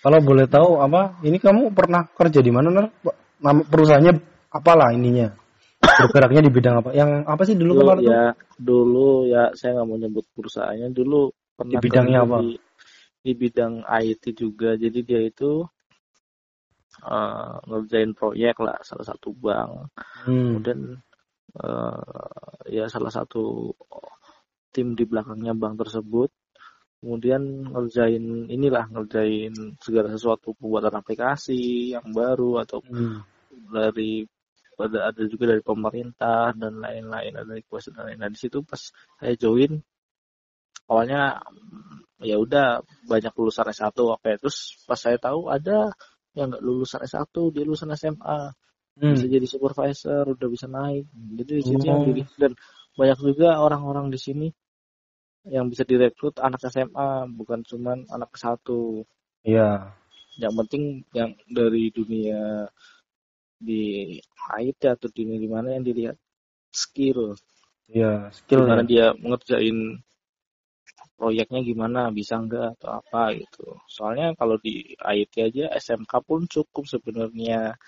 Kalau 0.03 0.19
boleh 0.19 0.45
tahu 0.51 0.83
apa? 0.83 1.23
Ini 1.23 1.37
kamu 1.39 1.71
pernah 1.71 2.03
kerja 2.11 2.43
di 2.43 2.51
mana 2.51 2.67
Nar? 2.69 2.85
Nama 3.39 3.61
perusahaannya 3.63 4.13
apalah 4.51 4.91
ininya? 4.91 5.31
Bergeraknya 5.99 6.41
di 6.45 6.51
bidang 6.51 6.75
apa? 6.81 6.89
Yang 6.91 7.09
apa 7.27 7.41
sih 7.45 7.55
dulu 7.57 7.71
Dulu 7.75 7.81
kemarin 7.83 8.01
tuh? 8.01 8.11
ya, 8.13 8.25
dulu 8.57 9.09
ya 9.29 9.43
saya 9.53 9.69
nggak 9.77 9.87
mau 9.87 9.97
nyebut 9.99 10.25
perusahaannya. 10.33 10.89
Dulu 10.91 11.19
pernah 11.53 11.79
Di 11.79 11.83
bidangnya 11.83 12.19
apa? 12.25 12.37
Di, 12.41 12.51
di 13.23 13.31
bidang 13.37 13.73
IT 13.85 14.23
juga. 14.33 14.69
Jadi 14.75 14.99
dia 15.05 15.21
itu 15.21 15.51
eh, 17.03 17.53
ngerjain 17.69 18.11
proyek 18.17 18.55
lah 18.59 18.77
salah 18.81 19.05
satu 19.05 19.29
bank. 19.33 19.93
Hmm. 20.25 20.59
Kemudian 20.59 20.79
eh, 21.59 22.73
ya 22.73 22.85
salah 22.89 23.11
satu 23.13 23.73
tim 24.73 24.97
di 24.97 25.03
belakangnya 25.05 25.53
bank 25.53 25.85
tersebut. 25.85 26.29
Kemudian 27.03 27.67
ngerjain 27.67 28.47
inilah 28.47 28.87
ngerjain 28.87 29.51
segala 29.83 30.07
sesuatu 30.07 30.55
pembuatan 30.55 30.95
aplikasi 30.95 31.91
yang 31.99 32.07
baru 32.15 32.63
atau 32.63 32.79
Hmm. 32.87 33.21
dari 33.69 34.23
ada 34.79 35.13
ada 35.13 35.21
juga 35.29 35.53
dari 35.53 35.61
pemerintah 35.61 36.53
dan 36.57 36.73
lain-lain 36.81 37.33
ada 37.37 37.51
request 37.53 37.93
dan 37.93 38.09
lain-lain. 38.09 38.19
Nah, 38.25 38.31
di 38.33 38.39
situ 38.39 38.61
pas 38.65 38.81
saya 39.21 39.33
join 39.37 39.77
awalnya 40.89 41.39
mm, 41.39 42.23
ya 42.23 42.35
udah 42.39 42.83
banyak 43.07 43.33
lulusan 43.35 43.67
S1 43.71 43.95
oke 43.95 44.31
terus 44.39 44.79
pas 44.87 44.99
saya 44.99 45.17
tahu 45.19 45.47
ada 45.51 45.91
yang 46.33 46.51
nggak 46.51 46.63
lulusan 46.63 47.03
S1 47.03 47.29
dia 47.53 47.63
lulusan 47.67 47.91
SMA 47.95 48.53
Hmm. 48.93 49.17
bisa 49.17 49.25
jadi 49.25 49.47
supervisor 49.49 50.37
udah 50.37 50.49
bisa 50.53 50.69
naik 50.69 51.09
jadi 51.09 51.51
di 51.57 51.63
sini 51.65 51.81
yang 51.89 51.97
Oh. 51.97 52.05
dilihat 52.13 52.29
dan 52.37 52.53
banyak 52.93 53.19
juga 53.25 53.57
orang-orang 53.57 54.13
di 54.13 54.21
sini 54.21 54.47
yang 55.49 55.65
bisa 55.65 55.81
direkrut 55.81 56.37
anak 56.37 56.61
SMA 56.69 57.25
bukan 57.33 57.65
cuman 57.65 58.05
anak 58.13 58.29
S1 58.37 58.61
Iya. 59.41 59.97
yang 60.37 60.53
penting 60.61 61.01
yang 61.17 61.33
dari 61.49 61.89
dunia 61.89 62.69
di 63.63 64.19
IT 64.59 64.81
atau 64.83 65.07
di 65.07 65.47
mana 65.47 65.73
yang 65.73 65.87
dilihat? 65.87 66.19
Skill. 66.73 67.39
Iya, 67.87 68.27
skill 68.35 68.65
gimana 68.67 68.83
ya. 68.83 68.89
dia 68.89 69.05
mengerjain 69.15 70.01
proyeknya 71.13 71.61
gimana 71.63 72.11
bisa 72.11 72.35
enggak 72.35 72.75
atau 72.79 72.99
apa 72.99 73.37
gitu. 73.39 73.79
Soalnya 73.87 74.35
kalau 74.35 74.59
di 74.59 74.91
IT 74.99 75.33
aja 75.39 75.71
SMK 75.79 76.11
pun 76.27 76.43
cukup 76.49 76.83
sebenarnya. 76.89 77.79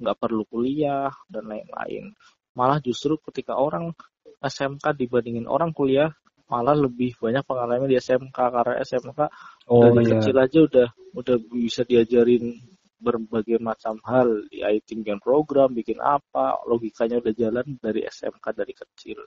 Nggak 0.00 0.16
perlu 0.20 0.44
kuliah 0.48 1.12
dan 1.28 1.48
lain-lain. 1.48 2.12
Malah 2.56 2.80
justru 2.80 3.16
ketika 3.20 3.56
orang 3.56 3.92
SMK 4.40 4.96
dibandingin 4.96 5.48
orang 5.48 5.72
kuliah 5.72 6.12
malah 6.46 6.78
lebih 6.78 7.18
banyak 7.18 7.42
pengalaman 7.42 7.90
di 7.90 7.98
SMK 7.98 8.38
karena 8.38 8.74
SMK 8.86 9.20
Oh 9.66 9.82
dari 9.82 10.06
iya. 10.06 10.10
kecil 10.14 10.36
aja 10.38 10.58
udah 10.62 10.88
udah 11.18 11.36
bisa 11.50 11.82
diajarin 11.82 12.54
berbagai 12.96 13.60
macam 13.60 14.00
hal 14.08 14.48
di 14.48 14.64
IT 14.64 14.88
bikin 15.04 15.20
program 15.20 15.72
bikin 15.76 16.00
apa 16.00 16.60
logikanya 16.64 17.20
udah 17.20 17.34
jalan 17.36 17.66
dari 17.78 18.08
SMK 18.08 18.44
dari 18.56 18.72
kecil 18.72 19.18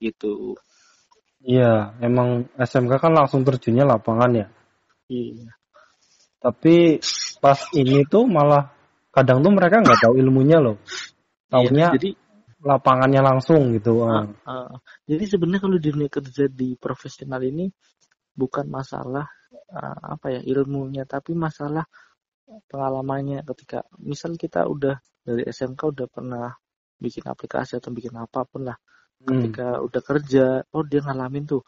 gitu 0.00 0.56
Iya, 1.42 1.98
emang 1.98 2.46
SMK 2.54 3.02
kan 3.02 3.12
langsung 3.18 3.42
terjunnya 3.42 3.82
lapangan 3.82 4.30
ya. 4.30 4.46
iya 5.10 5.50
Tapi 6.38 7.02
pas 7.42 7.58
ini 7.74 8.06
tuh 8.06 8.30
malah 8.30 8.70
kadang 9.10 9.42
tuh 9.42 9.50
mereka 9.50 9.82
nggak 9.82 10.06
tahu 10.06 10.22
ilmunya 10.22 10.62
loh. 10.62 10.78
Taunya 11.50 11.90
Iya, 11.90 11.94
jadi 11.98 12.10
lapangannya 12.62 13.20
langsung 13.26 13.74
gitu. 13.74 14.06
Ah. 14.06 14.22
uh, 14.46 14.74
jadi 15.02 15.26
sebenarnya 15.26 15.66
kalau 15.66 15.76
di 15.82 15.90
dunia 15.90 16.10
kerja 16.10 16.46
di 16.46 16.78
profesional 16.78 17.42
ini 17.42 17.66
bukan 18.38 18.70
masalah 18.70 19.26
uh, 19.74 20.14
apa 20.14 20.38
ya 20.38 20.40
ilmunya, 20.46 21.02
tapi 21.10 21.34
masalah 21.34 21.82
pengalamannya 22.70 23.44
ketika 23.48 23.84
misal 24.02 24.34
kita 24.36 24.66
udah 24.66 24.98
dari 25.22 25.42
SMK 25.46 25.80
udah 25.94 26.06
pernah 26.10 26.48
bikin 26.98 27.24
aplikasi 27.26 27.78
atau 27.78 27.90
bikin 27.94 28.14
apa 28.18 28.42
pun 28.46 28.68
lah 28.70 28.78
Hmm. 29.22 29.38
ketika 29.38 29.78
udah 29.78 30.02
kerja 30.02 30.44
oh 30.74 30.82
dia 30.82 30.98
ngalamin 30.98 31.46
tuh 31.46 31.62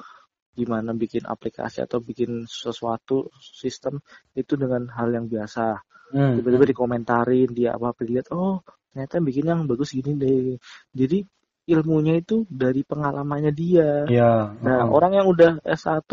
gimana 0.58 0.90
bikin 0.90 1.22
aplikasi 1.22 1.86
atau 1.86 2.02
bikin 2.02 2.50
sesuatu 2.50 3.30
sistem 3.38 4.02
itu 4.34 4.58
dengan 4.58 4.90
hal 4.90 5.14
yang 5.14 5.30
biasa 5.30 5.78
Hmm. 6.10 6.34
tiba-tiba 6.38 6.66
dikomentarin 6.74 7.50
dia 7.54 7.78
apa 7.78 7.94
apa 7.94 8.00
dilihat 8.02 8.34
oh 8.34 8.58
ternyata 8.90 9.22
bikin 9.22 9.44
yang 9.50 9.60
bagus 9.70 9.94
gini 9.94 10.18
deh 10.18 10.58
jadi 10.90 11.22
ilmunya 11.64 12.20
itu 12.20 12.44
dari 12.48 12.84
pengalamannya 12.84 13.52
dia 13.56 14.04
Ya. 14.06 14.52
nah 14.60 14.84
ah. 14.84 14.88
orang 14.92 15.16
yang 15.16 15.26
udah 15.32 15.64
S1 15.64 16.04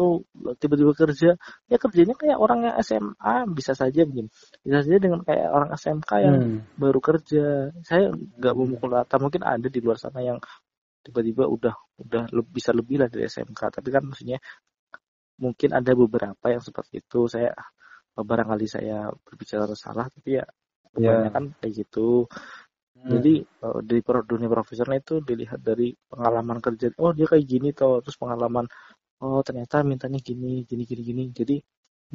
tiba-tiba 0.57 0.95
kerja 0.95 1.35
ya 1.67 1.77
kerjanya 1.77 2.15
kayak 2.15 2.39
orang 2.39 2.71
yang 2.71 2.75
SMA 2.79 3.35
bisa 3.51 3.75
saja 3.75 4.07
mungkin 4.07 4.31
bisa 4.63 4.79
saja 4.83 4.97
dengan 4.97 5.19
kayak 5.27 5.47
orang 5.51 5.69
SMK 5.75 6.11
yang 6.23 6.35
Hmm. 6.41 6.57
baru 6.79 6.99
kerja 7.03 7.75
saya 7.83 8.09
nggak 8.15 8.55
memukul 8.55 8.95
rata 8.95 9.19
mungkin 9.19 9.43
ada 9.43 9.67
di 9.67 9.79
luar 9.83 9.99
sana 9.99 10.23
yang 10.23 10.39
tiba-tiba 11.03 11.49
udah 11.49 11.75
udah 11.99 12.23
bisa 12.47 12.71
lebih 12.71 13.03
lah 13.03 13.09
dari 13.11 13.27
SMK 13.27 13.59
tapi 13.81 13.89
kan 13.91 14.07
maksudnya 14.07 14.39
mungkin 15.41 15.69
ada 15.73 15.91
beberapa 15.97 16.45
yang 16.47 16.61
seperti 16.61 17.01
itu 17.01 17.25
saya 17.27 17.51
barangkali 18.15 18.67
saya 18.69 19.09
berbicara 19.25 19.67
salah 19.75 20.07
tapi 20.07 20.39
ya 20.39 20.45
Ya. 20.91 21.07
kebanyakan 21.23 21.55
kayak 21.63 21.73
gitu 21.87 22.27
Hmm. 23.01 23.17
jadi 23.17 23.33
eh, 23.41 23.79
di 23.89 23.97
dunia 24.03 24.49
profesional 24.55 24.95
itu 25.01 25.15
dilihat 25.29 25.59
dari 25.69 25.87
pengalaman 26.11 26.57
kerja 26.65 26.87
oh 27.01 27.11
dia 27.17 27.25
kayak 27.31 27.45
gini 27.49 27.69
toh 27.73 27.99
terus 28.03 28.17
pengalaman 28.21 28.65
oh 29.25 29.41
ternyata 29.47 29.81
mintanya 29.85 30.19
gini 30.21 30.63
gini 30.69 30.83
gini 30.89 31.01
gini 31.09 31.23
jadi 31.33 31.55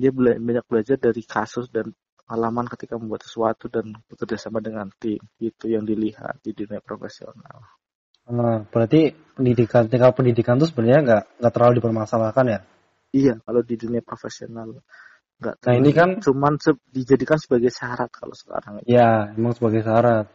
dia 0.00 0.10
bela- 0.16 0.38
banyak 0.38 0.64
belajar 0.70 0.96
dari 1.00 1.22
kasus 1.26 1.66
dan 1.74 1.90
pengalaman 2.22 2.66
ketika 2.72 2.94
membuat 3.00 3.22
sesuatu 3.26 3.66
dan 3.70 3.86
bekerja 4.10 4.36
sama 4.38 4.58
dengan 4.62 4.86
tim 5.02 5.20
itu 5.42 5.64
yang 5.74 5.84
dilihat 5.86 6.38
di 6.44 6.52
dunia 6.54 6.80
profesional 6.82 7.58
Ah, 8.26 8.58
berarti 8.72 9.00
pendidikan 9.36 9.82
tingkat 9.90 10.12
pendidikan 10.18 10.58
tuh 10.60 10.68
sebenarnya 10.70 11.00
nggak 11.06 11.22
nggak 11.40 11.52
terlalu 11.54 11.72
dipermasalahkan 11.78 12.46
ya. 12.54 12.60
iya 13.20 13.34
kalau 13.44 13.62
di 13.68 13.74
dunia 13.82 14.02
profesional 14.10 14.68
nggak 15.40 15.56
Nah, 15.66 15.74
ini 15.80 15.90
kan- 15.98 16.18
cuman 16.24 16.54
se- 16.64 16.80
dijadikan 16.96 17.38
sebagai 17.44 17.70
syarat 17.78 18.10
kalau 18.18 18.34
sekarang 18.42 18.74
Ya, 18.86 19.08
emang 19.38 19.52
sebagai 19.56 19.82
syarat. 19.86 20.26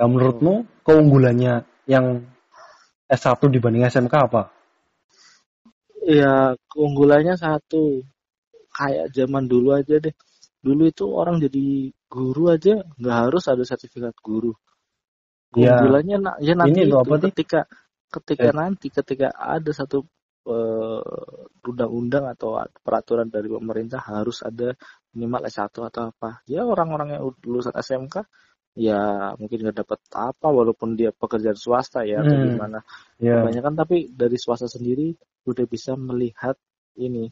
Nah, 0.00 0.08
menurutmu 0.08 0.64
keunggulannya 0.80 1.68
yang 1.84 2.24
S1 3.04 3.36
dibanding 3.52 3.84
SMK 3.84 4.14
apa? 4.32 4.48
Ya 6.00 6.56
keunggulannya 6.72 7.36
satu 7.36 8.00
kayak 8.72 9.12
zaman 9.12 9.44
dulu 9.44 9.76
aja 9.76 10.00
deh. 10.00 10.16
Dulu 10.64 10.88
itu 10.88 11.04
orang 11.04 11.36
jadi 11.44 11.92
guru 12.08 12.48
aja 12.48 12.80
nggak 12.96 13.16
harus 13.28 13.44
ada 13.52 13.60
sertifikat 13.60 14.16
guru. 14.24 14.56
Ya. 15.52 15.76
Keunggulannya 15.76 16.16
na- 16.16 16.40
ya 16.40 16.56
nanti 16.56 16.80
Ini 16.80 16.88
itu 16.88 16.96
apa 16.96 17.14
ketika 17.28 17.60
ketika 18.08 18.48
Eh. 18.48 18.56
nanti 18.56 18.86
ketika 18.88 19.28
ada 19.36 19.68
satu 19.76 20.00
eh, 20.48 21.02
undang-undang 21.68 22.24
atau 22.32 22.56
peraturan 22.80 23.28
dari 23.28 23.52
pemerintah 23.52 24.00
harus 24.00 24.40
ada 24.40 24.72
minimal 25.12 25.44
S1 25.44 25.68
atau 25.92 26.08
apa. 26.08 26.40
Ya 26.48 26.64
orang-orang 26.64 27.20
yang 27.20 27.22
lulusan 27.44 27.76
SMK 27.76 28.24
ya 28.78 29.34
mungkin 29.34 29.66
nggak 29.66 29.82
dapat 29.82 30.00
apa 30.14 30.46
walaupun 30.46 30.94
dia 30.94 31.10
pekerjaan 31.10 31.58
swasta 31.58 32.06
ya 32.06 32.22
atau 32.22 32.38
Hmm. 32.38 32.46
gimana 32.54 32.78
Ya. 33.18 33.36
kebanyakan 33.36 33.74
tapi 33.76 34.08
dari 34.14 34.38
swasta 34.38 34.70
sendiri 34.70 35.12
udah 35.44 35.64
bisa 35.66 35.98
melihat 35.98 36.54
ini 36.96 37.26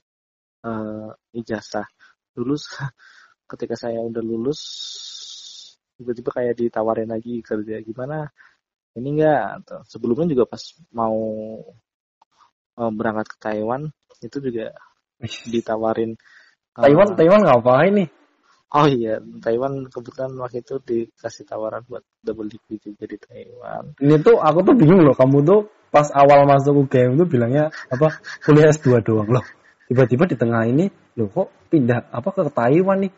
eh, 0.67 1.11
ijazah 1.39 1.87
lulus 2.37 2.67
ketika 3.51 3.75
saya 3.79 4.03
udah 4.03 4.23
lulus 4.23 4.61
tiba-tiba 5.99 6.31
kayak 6.31 6.55
ditawarin 6.59 7.11
lagi 7.11 7.43
kerja 7.43 7.83
gimana 7.83 8.31
ini 8.99 9.19
enggak 9.19 9.67
sebelumnya 9.87 10.35
juga 10.35 10.45
pas 10.51 10.63
mau 10.91 11.19
eh, 12.79 12.93
berangkat 12.93 13.27
ke 13.31 13.37
Taiwan 13.39 13.83
itu 14.23 14.37
juga 14.43 14.75
ditawarin 15.47 16.15
eh, 16.15 16.83
Taiwan, 16.83 17.09
Taiwan 17.19 17.43
ngapain 17.47 17.93
nih? 17.95 18.09
Oh 18.75 18.87
iya 18.89 19.21
Taiwan 19.41 19.89
kebetulan 19.89 20.33
waktu 20.37 20.61
itu 20.61 20.77
dikasih 20.83 21.45
tawaran 21.49 21.85
buat 21.89 22.05
double 22.21 22.49
degree 22.53 22.81
juga 22.83 23.05
di 23.09 23.17
Taiwan 23.17 23.97
Ini 24.01 24.17
tuh 24.21 24.37
aku 24.41 24.59
tuh 24.65 24.75
bingung 24.77 25.05
loh, 25.05 25.17
kamu 25.17 25.45
tuh 25.45 25.61
pas 25.89 26.09
awal 26.13 26.45
masuk 26.45 26.85
UGM 26.89 27.17
tuh 27.17 27.29
bilangnya 27.29 27.73
apa 27.89 28.21
kuliah 28.45 28.69
S2 28.69 29.01
doang 29.01 29.29
loh. 29.29 29.45
Tiba-tiba 29.89 30.29
di 30.29 30.37
tengah 30.37 30.69
ini, 30.69 30.85
loh 31.17 31.33
kok 31.33 31.49
pindah 31.73 32.13
apa 32.13 32.29
ke 32.29 32.43
Taiwan 32.53 33.09
nih? 33.09 33.13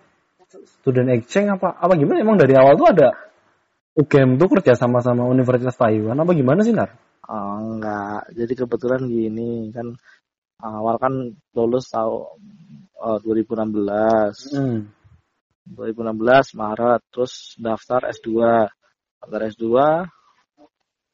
Student 0.82 1.10
exchange 1.14 1.58
apa 1.58 1.78
apa 1.78 1.98
gimana? 1.98 2.22
Emang 2.22 2.38
dari 2.38 2.54
awal 2.54 2.78
tuh 2.78 2.88
ada 2.90 3.08
UGM 3.98 4.38
tuh 4.38 4.48
kerja 4.50 4.78
sama 4.78 5.02
sama 5.02 5.26
Universitas 5.26 5.74
Taiwan 5.74 6.14
apa 6.14 6.30
gimana 6.30 6.62
sih 6.62 6.74
Nar? 6.74 6.94
Oh, 7.26 7.58
enggak. 7.58 8.30
Jadi 8.34 8.52
kebetulan 8.54 9.02
gini 9.06 9.70
kan 9.74 9.94
awal 10.62 10.98
kan 10.98 11.14
lulus 11.54 11.90
tahun 11.90 12.38
eh, 12.98 13.18
2016. 13.22 14.54
Hmm. 14.54 14.78
2016 15.70 16.58
Maret. 16.58 17.00
Terus 17.10 17.54
daftar 17.56 18.10
S2. 18.10 18.30
Daftar 19.22 19.40
S2 19.50 19.66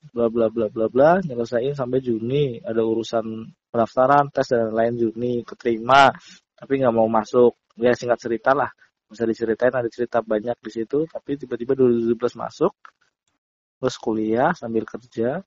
bla 0.06 0.30
bla 0.30 0.46
bla 0.46 0.70
bla 0.70 0.86
bla 0.86 1.10
nyelesain 1.20 1.74
sampai 1.76 2.00
Juni. 2.00 2.60
Ada 2.62 2.80
urusan 2.80 3.46
pendaftaran 3.68 4.32
tes 4.32 4.48
dan 4.48 4.72
lain 4.72 4.96
Juni. 4.96 5.44
Keterima 5.44 6.08
tapi 6.56 6.80
nggak 6.80 6.94
mau 6.94 7.08
masuk. 7.08 7.54
Ya 7.76 7.92
singkat 7.92 8.16
cerita 8.20 8.56
lah. 8.56 8.72
Bisa 9.06 9.22
diceritain 9.22 9.74
ada 9.74 9.86
cerita 9.92 10.24
banyak 10.24 10.56
di 10.58 10.70
situ. 10.72 11.04
Tapi 11.04 11.36
tiba-tiba 11.36 11.76
2017 11.76 12.16
masuk. 12.40 12.72
Terus 13.76 13.96
kuliah 14.00 14.56
sambil 14.56 14.88
kerja. 14.88 15.44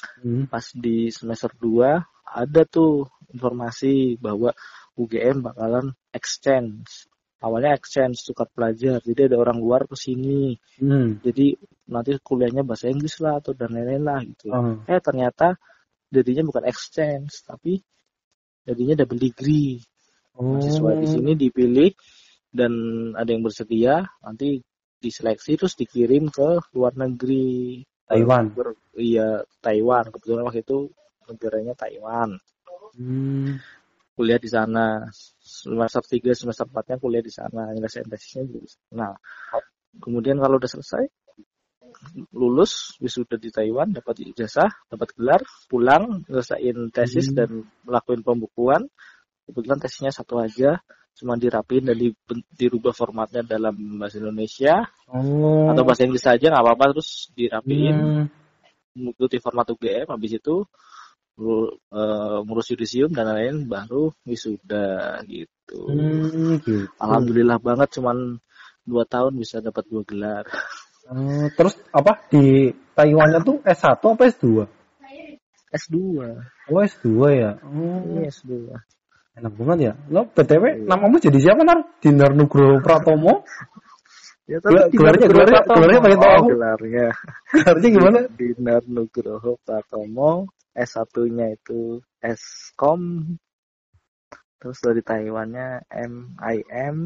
Hmm. 0.00 0.48
pas 0.48 0.64
di 0.72 1.12
semester 1.12 1.52
2 1.60 2.00
ada 2.32 2.62
tuh 2.64 3.04
informasi 3.36 4.16
bahwa 4.16 4.48
UGM 4.96 5.44
bakalan 5.44 5.92
exchange. 6.14 7.09
Awalnya 7.40 7.72
exchange 7.72 8.20
tukar 8.28 8.52
pelajar. 8.52 9.00
Jadi 9.00 9.32
ada 9.32 9.36
orang 9.40 9.56
luar 9.56 9.88
ke 9.88 9.96
sini. 9.96 10.60
Hmm. 10.76 11.24
Jadi 11.24 11.56
nanti 11.88 12.12
kuliahnya 12.20 12.62
bahasa 12.68 12.92
Inggris 12.92 13.16
lah 13.24 13.40
atau 13.40 13.56
dan 13.56 13.72
lain-lain 13.72 14.04
lah 14.04 14.20
gitu. 14.20 14.52
Oh. 14.52 14.76
Eh 14.84 15.00
ternyata 15.00 15.56
jadinya 16.12 16.44
bukan 16.44 16.68
exchange 16.68 17.40
tapi 17.48 17.80
jadinya 18.68 19.00
double 19.00 19.16
degree. 19.20 19.80
Mahasiswa 20.36 20.90
di 21.00 21.06
Oh. 21.08 21.12
sini 21.16 21.32
dipilih 21.36 21.90
dan 22.52 22.72
ada 23.16 23.28
yang 23.32 23.40
bersedia 23.40 24.04
nanti 24.20 24.60
diseleksi 25.00 25.56
terus 25.56 25.80
dikirim 25.80 26.28
ke 26.28 26.60
luar 26.76 26.92
negeri. 26.92 27.80
Taiwan. 28.04 28.52
Ber- 28.52 28.76
iya 29.00 29.40
Taiwan 29.64 30.12
kebetulan 30.12 30.44
waktu 30.44 30.60
itu 30.60 30.92
negaranya 31.24 31.72
Taiwan 31.78 32.36
Hmm. 32.98 33.62
kuliah 34.18 34.36
di 34.42 34.50
sana 34.50 35.06
semester 35.50 35.98
3 36.06 36.30
semester 36.38 36.66
4 36.70 36.88
nya 36.88 36.96
kuliah 37.02 37.24
di 37.26 37.32
sana 37.34 37.74
nyelesain 37.74 38.06
tesisnya 38.06 38.46
juga 38.46 38.58
di 38.62 38.70
sana. 38.70 38.86
nah 38.94 39.12
kemudian 39.98 40.38
kalau 40.38 40.56
udah 40.56 40.70
selesai 40.70 41.04
lulus 42.30 42.94
wisuda 43.02 43.34
di 43.36 43.50
Taiwan 43.50 43.90
dapat 43.90 44.22
ijazah 44.22 44.70
dapat 44.86 45.10
gelar 45.18 45.42
pulang 45.66 46.22
nyelesain 46.30 46.76
tesis 46.94 47.28
Hmm. 47.30 47.36
dan 47.36 47.50
melakukan 47.82 48.22
pembukuan 48.22 48.82
kebetulan 49.44 49.78
tesisnya 49.82 50.14
satu 50.14 50.38
aja 50.38 50.78
cuma 51.10 51.34
dirapiin 51.34 51.90
dan 51.90 51.98
di- 51.98 52.14
dirubah 52.54 52.94
formatnya 52.94 53.42
dalam 53.42 53.74
bahasa 53.98 54.22
Indonesia 54.22 54.86
Oh. 55.10 55.66
atau 55.68 55.82
bahasa 55.82 56.06
Inggris 56.06 56.22
saja 56.22 56.54
nggak 56.54 56.62
apa-apa 56.62 56.84
terus 56.94 57.28
dirapiin 57.34 57.96
Hmm. 57.98 58.24
mengikuti 58.94 59.42
format 59.42 59.66
UGM 59.66 60.06
habis 60.08 60.38
itu 60.38 60.62
ngurus 62.44 62.66
yudisium 62.76 63.10
dan 63.16 63.32
lain-lain 63.32 63.64
baru 63.66 64.12
wisuda 64.28 65.20
gitu. 65.26 65.80
Hmm, 65.88 66.60
gitu. 66.60 66.86
Alhamdulillah 67.00 67.58
banget 67.62 67.88
cuman 67.96 68.38
dua 68.84 69.04
tahun 69.08 69.36
bisa 69.38 69.64
dapat 69.64 69.86
dua 69.88 70.02
gelar. 70.04 70.44
Oh, 71.10 71.48
terus 71.58 71.74
apa 71.90 72.22
di 72.30 72.70
Taiwannya 72.94 73.40
tuh 73.42 73.58
S1 73.66 73.98
apa 73.98 74.22
S2? 74.30 74.46
S2. 75.70 75.96
Oh 76.70 76.80
S2 76.82 77.08
ya. 77.34 77.50
Oh, 77.62 77.98
Iya 78.18 78.30
S2. 78.30 78.50
enak 79.38 79.52
banget 79.56 79.78
ya. 79.80 79.92
Lo 80.10 80.26
BTW 80.28 80.84
namamu 80.84 81.16
jadi 81.22 81.38
siapa 81.38 81.62
Nar? 81.62 81.98
Dinar 82.02 82.34
Nugroho 82.34 82.82
Pratomo? 82.82 83.46
Ya 84.50 84.58
tapi 84.58 84.74
gelarnya- 84.74 84.90
Dinar 84.90 85.14
gelarnya- 85.30 85.62
Nugroho 85.62 85.78
gelarnya 85.78 86.00
paling 86.02 86.18
tahu 86.18 86.34
Oh, 86.34 86.48
gelarnya. 86.50 87.06
Artinya 87.70 87.90
gimana? 87.94 88.18
Dinar 88.34 88.82
Nugroho 88.90 89.52
Pratomo 89.62 90.30
S1-nya 90.74 91.46
itu 91.54 91.80
Eskom 92.18 93.02
Terus 94.60 94.76
dari 94.84 95.00
Taiwannya 95.00 95.88
MIM 95.88 96.96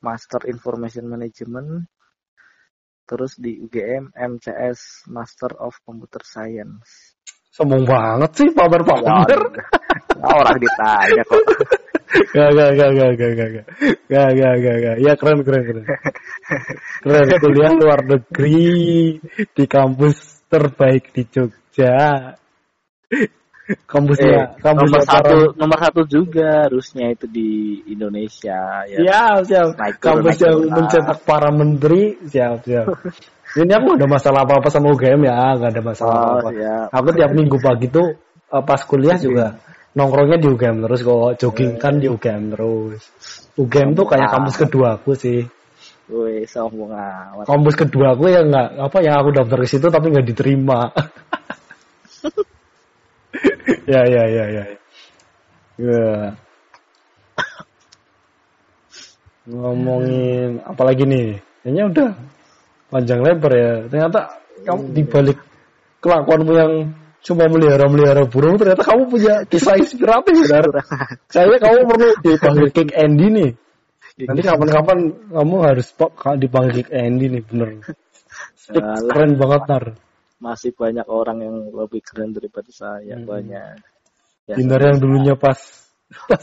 Master 0.00 0.48
Information 0.48 1.12
Management. 1.12 1.84
Terus 3.04 3.36
di 3.36 3.60
UGM 3.60 4.16
MCS 4.16 5.04
Master 5.12 5.60
of 5.60 5.76
Computer 5.84 6.24
Science. 6.24 7.18
Sombong 7.52 7.84
banget 7.84 8.30
sih 8.32 8.48
pamer-pamer. 8.54 9.40
Ya, 10.16 10.28
orang 10.30 10.56
ditanya 10.56 11.22
kok. 11.26 11.42
Gak, 12.10 12.50
gak, 12.58 12.70
gak, 12.74 12.90
gak, 12.98 13.12
gak, 13.14 13.30
gak, 13.38 13.50
gak, 13.54 13.62
gak, 14.10 14.28
gak, 14.34 14.54
gak, 14.58 14.76
gak. 14.82 14.96
Ya 14.98 15.12
keren, 15.14 15.38
keren, 15.46 15.62
keren. 15.62 15.84
Keren, 17.06 17.26
kuliah 17.38 17.72
luar 17.78 18.00
negeri 18.02 18.66
di 19.54 19.64
kampus 19.70 20.42
terbaik 20.50 21.14
di 21.14 21.22
Jogja. 21.30 22.34
Kampusnya, 23.86 24.34
Eh, 24.34 24.46
kampus 24.58 24.90
nomor 24.90 25.02
satu, 25.06 25.36
nomor 25.54 25.78
satu 25.78 26.00
juga 26.10 26.66
harusnya 26.66 27.14
itu 27.14 27.30
di 27.30 27.50
Indonesia 27.86 28.82
ya. 28.90 28.98
Siap, 28.98 29.36
siap. 29.46 29.66
Naik 29.78 29.96
Kampus 30.02 30.34
naik 30.34 30.42
yang 30.42 30.58
mencetak 30.74 31.18
para 31.22 31.54
menteri, 31.54 32.18
siap, 32.26 32.66
siap. 32.66 32.90
Ini 33.54 33.70
aku 33.70 33.94
gak 33.94 34.02
ada 34.02 34.08
masalah 34.10 34.40
apa-apa 34.42 34.68
sama 34.74 34.90
UGM 34.90 35.22
ya, 35.22 35.54
gak 35.54 35.70
ada 35.78 35.82
masalah 35.86 36.10
Oh, 36.10 36.22
apa-apa. 36.42 36.50
ya. 36.58 36.76
Aku 36.90 37.08
tiap 37.14 37.30
minggu 37.30 37.58
pagi 37.62 37.86
tuh 37.86 38.18
eh, 38.50 38.62
pas 38.66 38.82
kuliah 38.82 39.14
juga 39.22 39.62
nongkrongnya 39.94 40.38
di 40.38 40.46
UGM 40.46 40.86
terus 40.86 41.02
kok 41.02 41.34
jogging 41.40 41.74
kan 41.80 41.98
di 41.98 42.06
UGM 42.06 42.54
terus. 42.54 43.02
UGM 43.58 43.98
tuh 43.98 44.06
kayak 44.06 44.30
kampus 44.30 44.56
kedua 44.56 44.94
aku 44.98 45.14
sih. 45.18 45.42
Woi, 46.10 46.42
sombong 46.42 46.90
amat. 46.90 47.46
Kampus 47.46 47.74
kedua 47.78 48.18
aku 48.18 48.26
yang 48.30 48.50
nggak 48.50 48.82
apa 48.82 48.98
yang 49.02 49.22
aku 49.22 49.30
daftar 49.30 49.58
ke 49.62 49.68
situ 49.70 49.86
tapi 49.90 50.10
nggak 50.10 50.26
diterima. 50.26 50.90
ya 53.92 54.02
ya 54.06 54.24
ya 54.26 54.44
ya. 54.50 54.64
Ya. 55.78 56.34
Ngomongin 59.50 60.62
apa 60.66 60.82
lagi 60.86 61.04
nih? 61.06 61.38
Kayaknya 61.62 61.84
udah 61.90 62.10
panjang 62.90 63.22
lebar 63.22 63.52
ya. 63.54 63.86
Ternyata 63.86 64.20
kamu 64.66 64.82
dibalik 64.94 65.38
kelakuanmu 66.02 66.52
yang 66.58 66.72
cuma 67.20 67.44
melihara-melihara 67.48 68.24
burung, 68.26 68.56
ternyata 68.56 68.82
kamu 68.84 69.02
punya 69.12 69.34
kisah 69.46 69.76
inspiratif, 69.76 70.34
benar. 70.48 70.66
Kayaknya 71.28 71.58
kamu 71.60 71.80
perlu 71.88 72.08
dipanggil 72.24 72.68
King 72.72 72.92
Andy 72.96 73.26
nih. 73.28 73.50
Nanti 74.20 74.42
kapan-kapan 74.44 74.98
kamu 75.32 75.56
harus 75.64 75.86
pak 75.96 76.12
dipanggil 76.40 76.84
King 76.84 76.92
Andy 76.92 77.26
nih, 77.38 77.42
bener. 77.44 77.68
Alah. 78.70 79.02
Keren 79.10 79.32
banget 79.34 79.62
nar. 79.66 79.84
Masih 80.40 80.72
banyak 80.72 81.04
orang 81.10 81.38
yang 81.44 81.56
lebih 81.74 82.00
keren 82.00 82.32
daripada 82.32 82.70
saya, 82.72 83.20
Hmm. 83.20 83.28
banyak. 83.28 83.76
Ya, 84.48 84.54
Dindar 84.56 84.80
yang 84.80 84.98
dulunya 84.98 85.36
pas 85.36 85.58
pas 86.26 86.42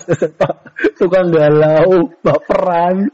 tukang 0.96 1.28
galau, 1.34 2.08
baperan. 2.24 3.12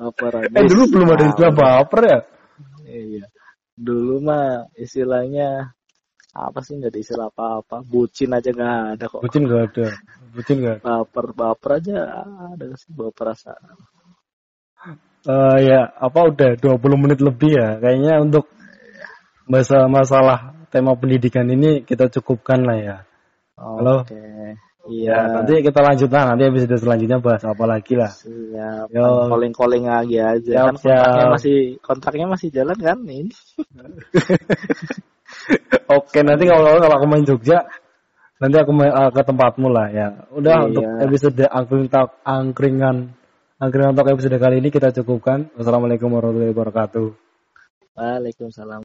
apa 0.00 0.26
Eh 0.56 0.64
dulu 0.64 0.82
belum 0.96 1.08
ada 1.12 1.24
istilah 1.28 1.52
baper 1.52 2.00
ya? 2.08 2.18
Iya. 2.88 3.24
Dulu 3.76 4.20
mah 4.24 4.68
istilahnya 4.76 5.76
apa 6.34 6.58
sih 6.62 6.78
nggak 6.78 6.94
istilah 6.94 7.28
apa-apa. 7.34 7.82
Bucin 7.82 8.30
aja 8.30 8.50
nggak 8.54 8.76
ada 8.98 9.04
kok. 9.10 9.20
Bucin 9.22 9.42
gak 9.50 9.62
ada. 9.72 9.86
Bucin 10.30 10.56
gak 10.62 10.74
ada. 10.78 10.82
Baper 10.86 11.26
baper 11.34 11.70
aja 11.82 11.96
ada 12.54 12.62
nggak 12.62 12.78
sih 12.78 12.90
baper 12.94 13.34
perasaan. 13.34 13.76
Eh 15.20 15.58
ya, 15.68 15.84
apa 16.00 16.20
udah 16.32 16.50
20 16.56 16.80
menit 16.96 17.20
lebih 17.20 17.52
ya. 17.52 17.76
Kayaknya 17.76 18.24
untuk 18.24 18.48
bahasa 19.44 19.84
masalah 19.90 20.56
tema 20.72 20.96
pendidikan 20.96 21.44
ini 21.50 21.84
kita 21.84 22.08
cukupkan 22.08 22.64
lah 22.64 22.78
ya. 22.78 22.96
Halo? 23.60 24.06
Oke. 24.08 24.16
Ya, 24.88 25.12
Iya. 25.12 25.44
nanti 25.44 25.60
kita 25.60 25.84
lanjut 25.84 26.08
lah. 26.08 26.32
Nanti 26.32 26.48
episode 26.48 26.80
selanjutnya 26.80 27.20
bahas 27.20 27.44
apa 27.44 27.64
lagi 27.68 27.94
lah. 28.00 28.08
Siap. 28.08 28.88
Yo. 28.88 29.28
Calling 29.28 29.52
calling 29.52 29.84
lagi 29.84 30.16
aja. 30.16 30.40
Siap, 30.40 30.64
kan 30.64 30.74
kontraknya 30.80 31.20
siap. 31.20 31.34
masih 31.36 31.58
kontraknya 31.84 32.26
masih 32.26 32.48
jalan 32.48 32.78
kan 32.80 32.98
ini. 33.04 33.28
Oke, 35.90 36.22
nanti 36.22 36.46
kalau 36.46 36.78
kalau 36.78 36.96
aku 37.02 37.06
main 37.10 37.26
Jogja, 37.26 37.66
nanti 38.38 38.56
aku 38.62 38.70
main, 38.70 38.94
eh, 38.94 39.10
ke 39.10 39.22
tempatmu 39.26 39.68
lah 39.68 39.86
ya. 39.90 40.08
Udah 40.30 40.54
Iya. 40.62 40.66
untuk 40.70 40.84
episode 41.02 41.42
angkring 41.50 41.86
talk 41.90 42.10
angkringan 42.22 42.96
angkringan 43.58 43.92
talk 43.98 44.08
episode 44.08 44.38
kali 44.38 44.62
ini 44.62 44.70
kita 44.70 44.94
cukupkan. 44.94 45.50
Wassalamualaikum 45.58 46.08
warahmatullahi 46.08 46.54
wabarakatuh. 46.54 47.08
Waalaikumsalam. 47.98 48.78